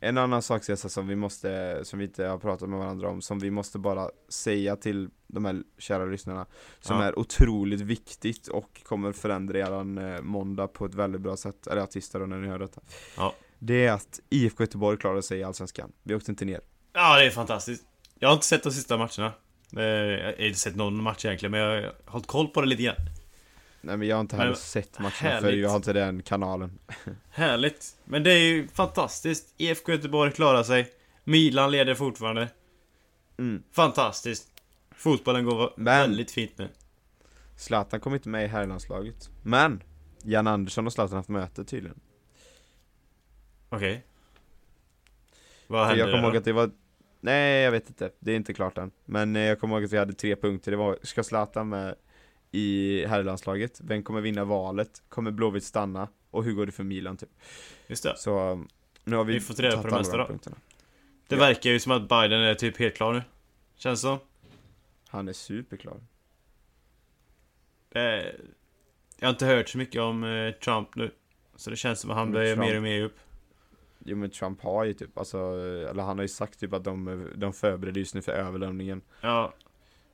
[0.00, 3.22] En annan sak Cesar, som vi måste, som vi inte har pratat med varandra om,
[3.22, 6.46] som vi måste bara säga till de här kära lyssnarna,
[6.80, 7.04] som Ja.
[7.04, 11.80] är otroligt viktigt och kommer förändra eran eh, måndag på ett väldigt bra sätt, eller
[11.80, 12.80] ja, tisdag då när ni hör detta.
[13.16, 13.34] Ja.
[13.66, 15.92] Det är att IFK Göteborg klarade sig i Allsvenskan.
[16.02, 16.60] Vi åkte inte ner.
[16.92, 17.84] Ja, det är fantastiskt.
[18.18, 19.32] Jag har inte sett de sista matcherna.
[19.70, 22.82] Jag har inte sett någon match egentligen, men jag har hållit koll på det lite
[22.82, 22.96] grann.
[23.80, 25.62] Nej men jag har inte heller sett matcherna för härligt.
[25.62, 26.78] jag har inte den kanalen.
[27.30, 27.96] Härligt.
[28.04, 29.54] Men det är ju fantastiskt.
[29.56, 30.92] IFK Göteborg klarar sig.
[31.24, 32.48] Milan leder fortfarande.
[33.38, 33.62] Mm.
[33.72, 34.48] Fantastiskt.
[34.96, 36.68] Fotbollen går Men- väldigt fint nu.
[37.56, 39.30] Zlatan kom inte med i herrlandslaget.
[39.42, 39.82] Men!
[40.22, 42.00] Jan Andersson och Zlatan har haft möte tydligen.
[43.74, 44.04] Okej.
[45.66, 46.70] Vad För hände jag kommer ihåg att det var
[47.20, 48.90] Nej jag vet inte, det är inte klart än.
[49.04, 51.94] Men eh, jag kommer ihåg att vi hade tre punkter, det var Ska Zlatan med
[52.50, 53.80] i herrlandslaget?
[53.80, 55.02] Vem kommer vinna valet?
[55.08, 56.08] Kommer Blåvitt stanna?
[56.30, 57.28] Och hur går det för Milan typ?
[57.86, 58.16] Just det.
[58.16, 58.68] Så um,
[59.04, 60.28] nu har vi Vi får reda på det mesta de då.
[60.28, 60.56] punkterna.
[61.28, 61.40] Det Ja.
[61.40, 63.22] verkar ju som att Biden är typ helt klar nu.
[63.76, 64.18] Känns som.
[65.08, 65.96] Han är superklar.
[67.90, 68.02] Eh,
[69.18, 71.10] jag har inte hört så mycket om eh, Trump nu.
[71.56, 73.16] Så det känns som att han Men börjar mer och mer upp.
[74.04, 75.38] Jo men Trump har ju typ, alltså,
[75.90, 79.54] eller han har ju sagt typ att de, de förbereder just nu för överlämningen Ja.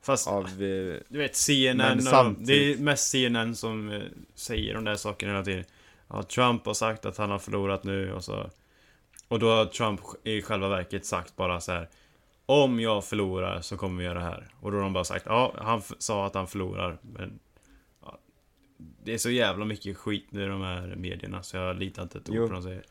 [0.03, 4.01] Fast, av eh, du vet CNN och, samtidigt- Det är mest CNN som eh,
[4.35, 5.63] säger de där sakerna hela tiden.
[6.07, 8.49] Ja, Trump har sagt att han har förlorat nu och så...
[9.27, 11.89] Och då har Trump i själva verket sagt bara så här.
[12.45, 14.47] Om jag förlorar så kommer vi göra det här.
[14.59, 17.39] Och då har de bara sagt, ja, han sa att han förlorar, men...
[18.01, 18.19] Ja,
[19.03, 22.29] det är så jävla mycket skit i de här medierna så jag litar inte ett
[22.29, 22.83] ord på vad de säger.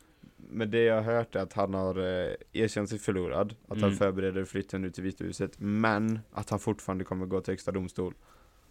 [0.49, 3.84] Men det jag har hört är att han har eh, erkänt sig förlorad, att han
[3.84, 3.97] Mm.
[3.97, 8.14] förbereder flytten ut till Vita huset, men att han fortfarande kommer gå till högsta domstol.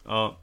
[0.05, 0.37] Ja.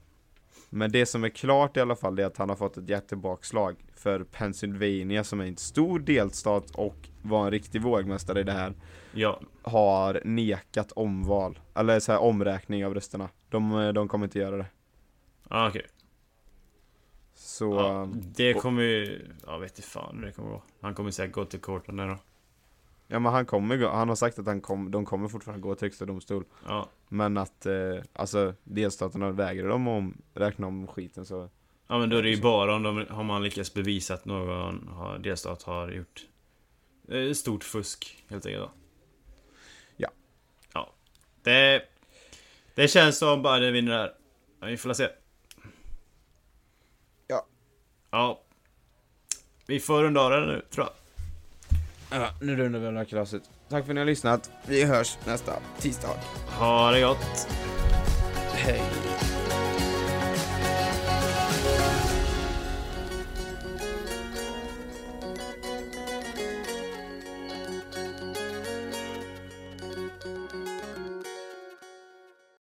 [0.70, 3.76] Men det som är klart i alla fall är att han har fått ett jättebakslag
[3.94, 8.74] för Pennsylvania som är en stor delstat och var en riktig vågmästare i det här
[9.12, 13.28] Ja, har nekat omval, eller så här omräkning av rösterna.
[13.50, 14.66] De, de kommer inte göra det.
[15.48, 15.86] ah, okej.
[17.38, 19.26] Så, Ja, det och- kommer ju...
[19.46, 20.62] Jag vet inte fan hur det kommer gå.
[20.80, 22.18] Han kommer säkert gå till korten där då.
[23.06, 25.74] ja men han kommer gå, han har sagt att han kom, de kommer fortfarande gå
[25.74, 26.44] till högsta domstol.
[26.66, 26.88] Ja.
[27.08, 27.74] Men att, eh,
[28.12, 31.48] alltså delstaterna vägrar de om, räkna om skiten så
[31.88, 34.88] Ja men då är det ju bara om de, har man lyckats bevisa att någon
[34.88, 36.26] har, delstat har gjort
[37.08, 38.70] eh, stort fusk helt enkelt då.
[39.96, 40.08] Ja.
[40.74, 40.92] Ja.
[41.42, 41.82] Det,
[42.74, 44.14] det känns som Biden vinner där.
[44.68, 45.08] Vi får se.
[48.10, 48.40] Ja.
[49.66, 52.20] Vi får runda av det nu tror jag.
[52.20, 53.42] Ja, nu rundar vi av det här kalaset.
[53.68, 54.50] Tack för att ni har lyssnat.
[54.66, 56.16] Vi hörs nästa tisdag.
[56.58, 57.48] Ha det gott.
[58.52, 58.82] Hej.